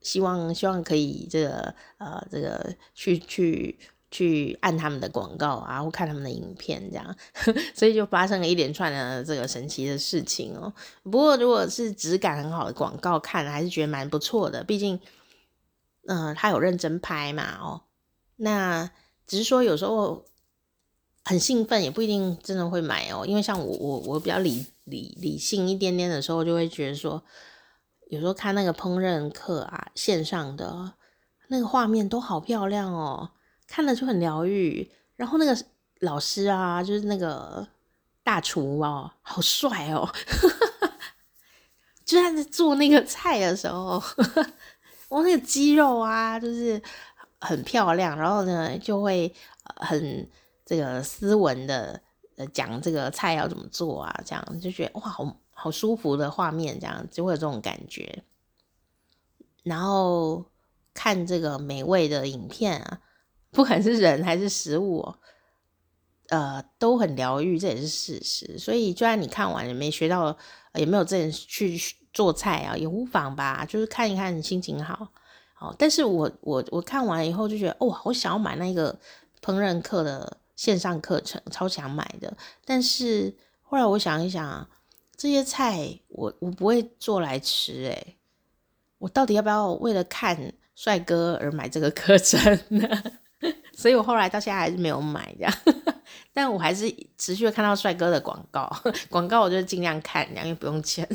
[0.00, 3.78] 希望希望可以这个呃这个去去
[4.10, 7.16] 去按他们的广告啊，或看他们的影片这样，
[7.74, 10.72] 所以就发生了一连串的这个神奇的事情哦。
[11.04, 15.00] 不过如果是质感很好的广告，看还是觉得蛮不错的，毕竟
[16.06, 17.82] 嗯、他有认真拍嘛哦，
[18.36, 18.90] 那。
[19.28, 20.24] 只是说有时候
[21.24, 23.26] 很兴奋，也不一定真的会买哦。
[23.26, 27.20] 因为像我我我比较理理理性一点点的时候，就会觉得说，
[28.08, 30.92] 有时候看那个烹饪课啊，线上的
[31.48, 33.30] 那个画面都好漂亮哦，
[33.66, 34.90] 看了就很疗愈。
[35.16, 35.56] 然后那个
[36.00, 37.66] 老师啊，就是那个
[38.22, 40.08] 大厨哦，好帅哦，
[42.04, 44.02] 就在做那个菜的时候，
[45.08, 46.82] 我那个肌肉啊，就是。
[47.38, 49.32] 很漂亮，然后呢，就会
[49.76, 50.26] 很
[50.64, 52.00] 这个斯文的
[52.36, 58.24] 呃讲这个菜要怎么做啊，这样就觉得哇，好好舒服的画面，这样就会有这种感觉。
[59.62, 60.46] 然后
[60.94, 63.00] 看这个美味的影片啊，
[63.56, 65.14] 不管是人还是食物，
[66.28, 68.58] 呃，都很疗愈，这也是事实。
[68.58, 70.36] 所以，就算你看完也没学到，
[70.74, 71.80] 也没有真的去
[72.12, 75.08] 做菜啊，也无妨吧，就是看一看，心情好。
[75.54, 78.92] 好，但是我我我看完以后就觉得，哇，我想要买那个
[79.42, 82.36] 烹饪课的线上课程，超想买的。
[82.66, 84.68] 但是后来我想一想，
[85.16, 88.18] 这些菜我我不会做来吃，诶，
[88.98, 92.38] 我到底要不要为了看帅哥而买这个课程
[92.68, 92.86] 呢？
[93.76, 95.52] 所以我后来到现在还是没有买这样，
[96.32, 98.70] 但我还是持续的看到帅哥的广告，
[99.08, 101.08] 广告我就尽量看，因为不用钱。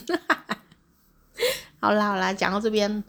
[1.79, 3.03] 好啦好啦，讲到这边。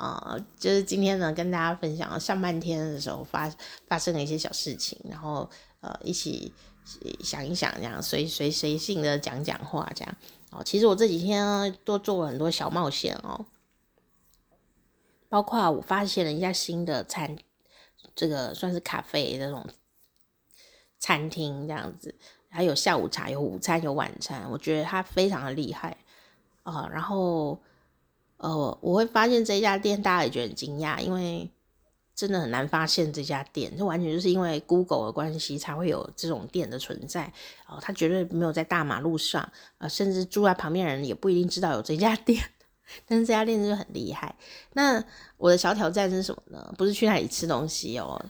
[0.00, 3.52] 啊、就是今天呢，跟大家分享上半天的时候发
[3.88, 5.50] 发生的一些小事情，然后
[5.80, 6.54] 呃，一起
[7.18, 10.16] 想一想，这样随随随性的讲讲话，这样
[10.52, 10.62] 哦。
[10.64, 13.44] 其实我这几天都做了很多小冒险哦，
[15.28, 17.36] 包括我发现了一家新的餐，
[18.18, 19.64] 这个算是咖啡那种
[20.98, 22.12] 餐厅这样子，
[22.48, 25.96] 还有下午茶、有午餐、有晚餐，我觉得它非常的厉害
[26.64, 26.90] 啊、呃。
[26.92, 27.56] 然后
[28.38, 31.48] 呃，我会发现这家店大家也觉得很惊讶，因为
[32.12, 37.26] 真的很难发现这家店，这完全就是因为 Google 的关系才会有这种店的存在
[37.68, 37.80] 哦、呃。
[37.80, 39.48] 它绝对没有在大马路上，
[39.78, 42.42] 呃，甚至住在旁边的人也不一定知道有这家店。
[43.06, 44.34] 但是这家店就很厉害。
[44.72, 45.04] 那
[45.38, 46.74] 我的小挑战是什么呢？
[46.76, 48.22] 不是去那里吃东西哦。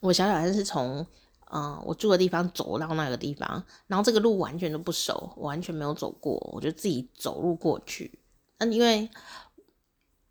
[0.00, 1.06] 我小挑战是从
[1.52, 8.18] 嗯我住的地方走到那个地方，然后这个路完全都不熟，完全没有走过，我就自己走路过去。
[8.58, 9.08] 那因为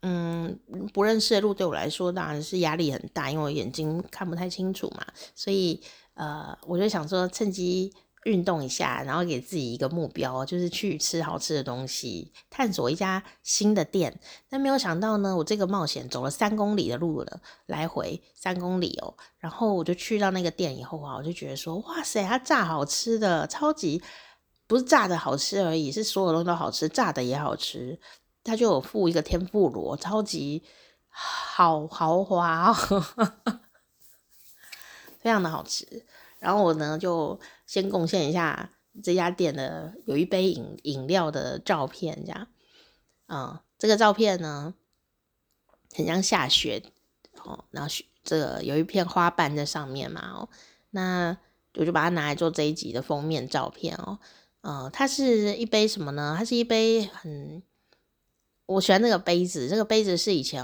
[0.02, 0.60] 嗯
[0.94, 5.82] 不认识的路对我来说当然是压力很大，因为我眼睛看不太清楚嘛，所以
[6.16, 7.94] 呃我就想说趁机。
[8.26, 14.20] 运动一下，然后给自己一个目标，就是去吃好吃的东西，探索一家新的店。
[14.50, 19.16] 但没有想到呢，我这个冒险走了三公里的路了，来回三公里哦。
[19.38, 24.02] 然后我就去到那个店以后啊，我就觉得说，哇塞，它炸好吃的，超级
[24.66, 28.00] 不是炸的好吃而已，是所有东西都好吃，炸的也好吃。
[28.44, 30.64] 它就有附一个天妇罗，超级
[31.10, 32.76] 好豪华哦，
[35.22, 36.06] 非常的好吃。
[36.46, 37.38] 然后我呢就。
[37.68, 38.70] 先贡献一下
[39.02, 42.48] 这家店的有一杯饮饮料的照片，这样，
[43.26, 44.76] 嗯，这个照片呢
[45.96, 46.84] 很像下雪
[47.44, 50.48] 哦，然后雪这个有一片花瓣在上面嘛哦，
[50.92, 51.36] 那
[51.74, 54.20] 我就把它拿来做这一集的封面照片哦，
[54.62, 56.36] 嗯，它是一杯什么呢？
[56.38, 57.64] 它是一杯很
[58.68, 60.64] 我喜欢那个杯子，这个杯子是以前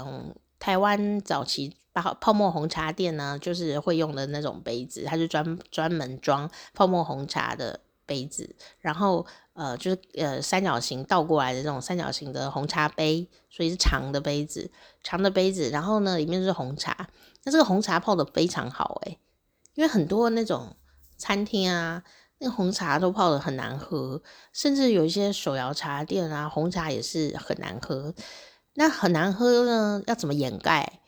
[0.62, 1.76] 台湾早期。
[1.94, 8.56] 泡泡沫红茶店呢，就是会用的那种杯子，它就专专门装泡沫红茶的杯子。
[8.78, 14.70] 然后呃，就是呃三角形倒过来的这种三角形的红茶杯，所以是长的杯子，
[15.02, 15.68] 长的杯子。
[15.68, 17.08] 然后呢，里面是红茶。
[17.44, 19.18] 那这个红茶泡得非常好诶，
[19.74, 20.74] 因为很多那种
[21.18, 22.02] 餐厅啊，
[22.38, 24.22] 那个红茶都泡得很难喝，
[24.54, 28.14] 甚至有一些手摇茶店啊，红茶也是很难喝。
[28.74, 31.00] 那很难喝呢，要怎么掩盖？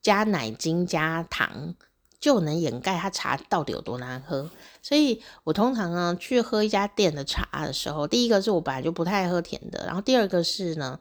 [0.00, 1.76] 加奶精加糖
[2.18, 4.50] 就能掩盖它茶到底有多难喝，
[4.82, 10.98] 所以我通常呢去喝一家店的茶的时候，第一个是我本来就不太喝甜的，然后第二个是呢，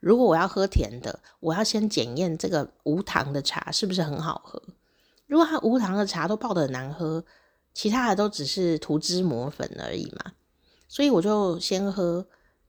[0.00, 4.62] 如果我要喝甜的，我要先检验这个无糖的茶是不是很好喝。
[5.26, 7.22] 如果它无糖的茶都泡得很难喝，
[7.74, 10.32] 其他的都只是涂脂抹粉而已嘛，
[10.88, 12.26] 所以我就先喝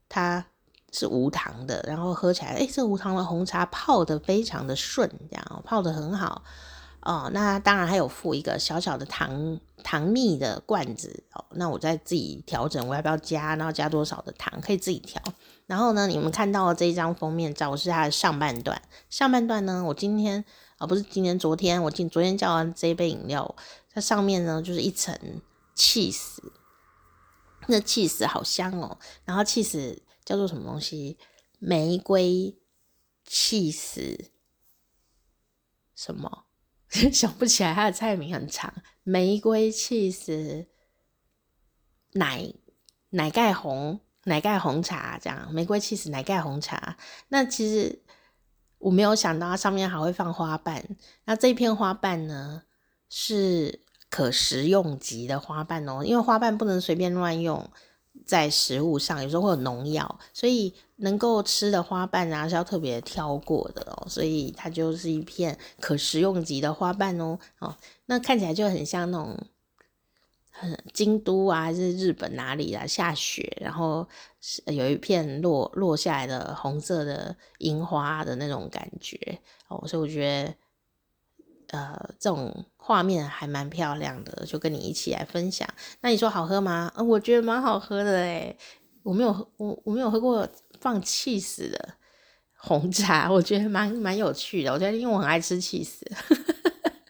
[0.09, 0.47] 它。
[0.93, 6.43] 是无糖的，然后喝起来，哎，这无糖的红茶泡得非常的顺，这样泡得很好
[7.01, 7.31] 哦。
[7.33, 11.43] 那当然还有附一个小小的糖糖蜜的罐子哦。
[11.49, 15.19] 那我再自己调整，我要不要加，然后加多少的糖，可以自己调。
[15.65, 18.79] 然后呢，你们看到这一张封面照是它的上半段，
[19.09, 20.45] 上半段呢，我今天
[20.77, 23.55] 啊、不是今天，昨天我今昨天叫完这一杯饮料，
[23.91, 25.17] 它上面呢就是一层
[25.73, 26.51] 起司，
[27.65, 29.99] 那起司好香哦，然后起司。
[30.25, 31.17] 叫做什么东西？
[31.59, 32.57] 玫瑰
[33.25, 34.31] 起司
[35.95, 36.45] 什么？
[37.11, 38.73] 想不起来，它的菜名很长。
[39.03, 40.67] 玫瑰起司
[42.11, 42.53] 奶
[43.09, 46.97] 奶盖红奶盖红茶这样，玫瑰起司奶盖红茶。
[47.29, 48.03] 那其实
[48.77, 50.85] 我没有想到它上面还会放花瓣。
[51.25, 52.63] 那这片花瓣呢，
[53.09, 57.71] 是可食用级的花瓣哦，因为花瓣不能随便乱用。
[58.25, 67.37] 在食物上有时候会有农药，所以能够吃的花瓣啊是要特别挑过的哦，所以它就是一片可食用级的花瓣哦。
[67.59, 69.37] 哦，那看起来就很像那种，
[70.51, 74.07] 很京都啊，还是日本哪里啊下雪，然后
[74.67, 80.53] 有一片落落下来的红色的樱花的那种感觉哦，所以我觉得。
[81.73, 85.67] 呃，这种画面还蛮漂亮的，就跟你一起来分享。
[86.01, 86.91] 那你说好喝吗？
[86.95, 88.55] 呃，我觉得蛮好喝的诶，
[89.01, 90.47] 我没有喝，我我没有喝过
[90.79, 91.95] 放起司的
[92.53, 94.71] 红茶，我觉得蛮蛮有趣的。
[94.71, 96.05] 我觉得因为我很爱吃起司，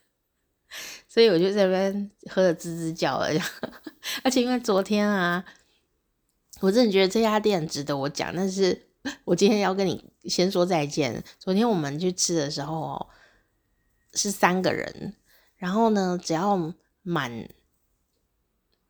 [1.10, 3.28] 所以我就在这边喝的吱吱叫了。
[4.24, 5.44] 而且因为昨天啊，
[6.62, 8.88] 我真的觉得这家店值得我讲，但是
[9.26, 11.22] 我今天要跟你先说再见。
[11.38, 13.08] 昨天我们去吃的时候哦。
[14.14, 15.16] 是三个人，
[15.56, 17.50] 然后呢，只要满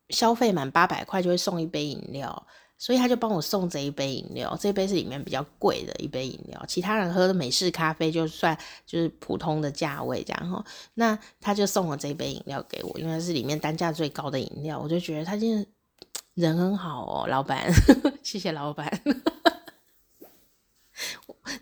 [0.10, 2.48] 消费满八百块就会送一杯饮料，
[2.78, 4.56] 所以他就帮我送这一杯饮料。
[4.60, 10.64] 这一杯是里面比较贵的一杯饮料，其他人喝的美式咖啡就算就是普通的价位这样哈。
[10.94, 15.66] 那他就送了这一杯饮料给我，因为是里面单价最高的饮料，我就觉得他今天
[16.34, 17.72] 人很好哦，老板，
[18.22, 19.02] 谢谢老板。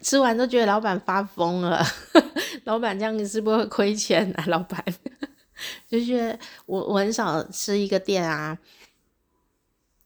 [0.01, 1.83] 吃完都觉得老板发疯了，
[2.63, 4.45] 老板这样子是不是会亏钱啊？
[4.47, 4.83] 老板
[5.87, 8.57] 就是我我很少吃一个店啊，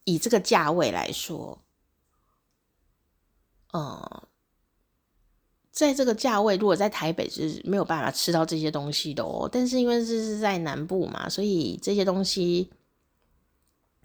[0.04, 1.62] 以这个价位来说，
[3.74, 4.28] 嗯，
[5.72, 9.50] 在这个价位，如果在台北是没有办法吃到这些东西的哦。
[9.52, 12.72] 但是因为这是在南部嘛，所以这些东西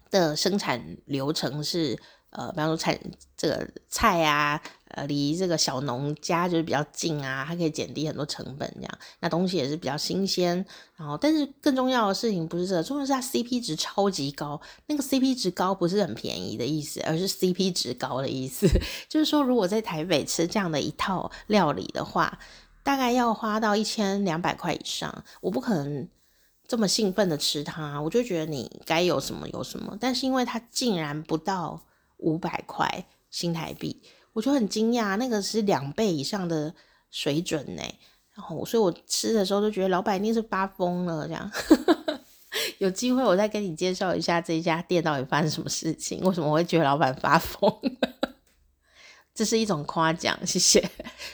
[0.09, 1.97] 的生产流程是。
[2.33, 2.97] 呃，比方说菜
[3.35, 4.63] 这个菜啊，
[4.95, 10.65] 呃，离这个小农家就是比较近啊，它可以减低很多成本，这样，那东西也是比较新鲜。
[10.95, 14.59] 然后，但是更重要的事情不是这个，重要是它 CP 值超级高。
[14.87, 18.67] 那个 CP 值高不是很便宜的意思，而是 CP 值高的意思。
[19.09, 22.39] 就是说，如果在台北吃这样的一套料理的话，
[22.83, 25.23] 大概要花到一千两百块以上。
[25.41, 26.07] 我不可能
[26.67, 29.97] 这么兴奋的吃它，我就觉得你该有什么有什么。
[29.99, 31.81] 但是因为它竟然不到。
[32.23, 33.99] 五百块新台币，
[34.33, 36.73] 我就很惊讶，那个是两倍以上的
[37.09, 37.81] 水准呢。
[38.33, 41.27] 然后，所以我吃的时候就觉得老板一定是发疯了。
[41.27, 41.51] 这样，
[42.79, 47.69] 有机会我再跟你介绍一下这一家店到底发生什么事情，为什么我会觉得老板发疯？
[49.35, 50.89] 这是一种夸奖，谢谢。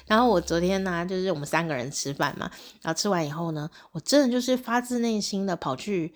[0.05, 2.49] 然后我昨天呢、就是我们三个人吃饭嘛，
[2.81, 6.15] 然后吃完以后呢，我真的就是发自内心的跑去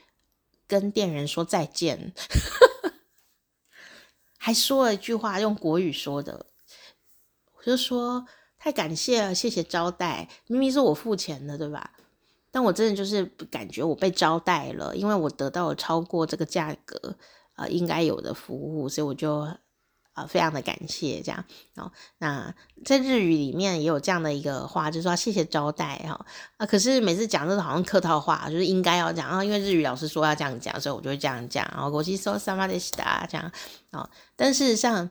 [0.68, 2.14] 跟店员说再见。
[4.38, 6.46] 还说了一句话，用国语说的，
[7.62, 8.26] 我就说
[8.58, 10.28] 太感谢了，谢谢招待。
[10.48, 11.92] 明明是我付钱的，对吧？
[12.52, 17.16] 但我真的就是感觉我被招待了，因为我得到了超过这个价格
[17.56, 19.48] 呃应该有的服务，所以我就
[20.16, 21.46] 呃非常的感谢这样。
[21.76, 22.54] 哦，那
[22.84, 26.26] 在日语里面也有这样的一个话，就是说谢谢招待哈
[26.58, 26.66] 啊。
[26.66, 31.66] 可是每次讲这个好像客套话，就是应该要讲啊，因为日语老师说要这样讲，所以我就会这样讲。
[31.74, 33.50] 然后国际说萨玛德西达这样。
[33.92, 35.10] 哦，但事实上，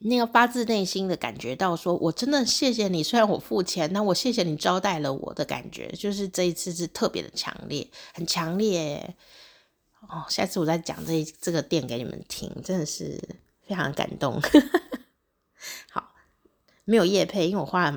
[0.00, 3.02] 那个发自内心的感觉到说，我真的谢谢你。
[3.02, 9.16] 虽然我付钱，那我谢谢你招待了我的感觉，就是这一次是特别的强烈，很强烈。
[10.08, 13.20] 哦，下次我再讲这这个店给你们听，真的是
[13.66, 14.40] 非常感动。
[15.90, 16.14] 好，
[16.84, 17.92] 没有夜配，因为我花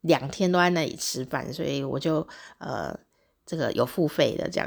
[0.00, 2.98] 两天都在那里吃饭，所以我就呃，
[3.44, 4.66] 这个有付费的这样。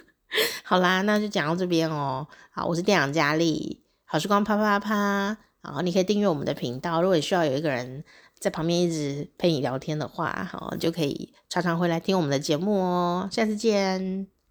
[0.62, 2.28] 好啦，那就讲到这边哦。
[2.50, 5.38] 好，我是店长佳丽，好时光啪啪啪。
[5.62, 7.02] 好，你可以订阅我们的频道。
[7.02, 8.04] 如果你需要有一个人
[8.38, 13.28] 在旁边一直陪你聊天的话，好，就可以常常回来听我们的节目哦。
[13.30, 14.37] 下次见。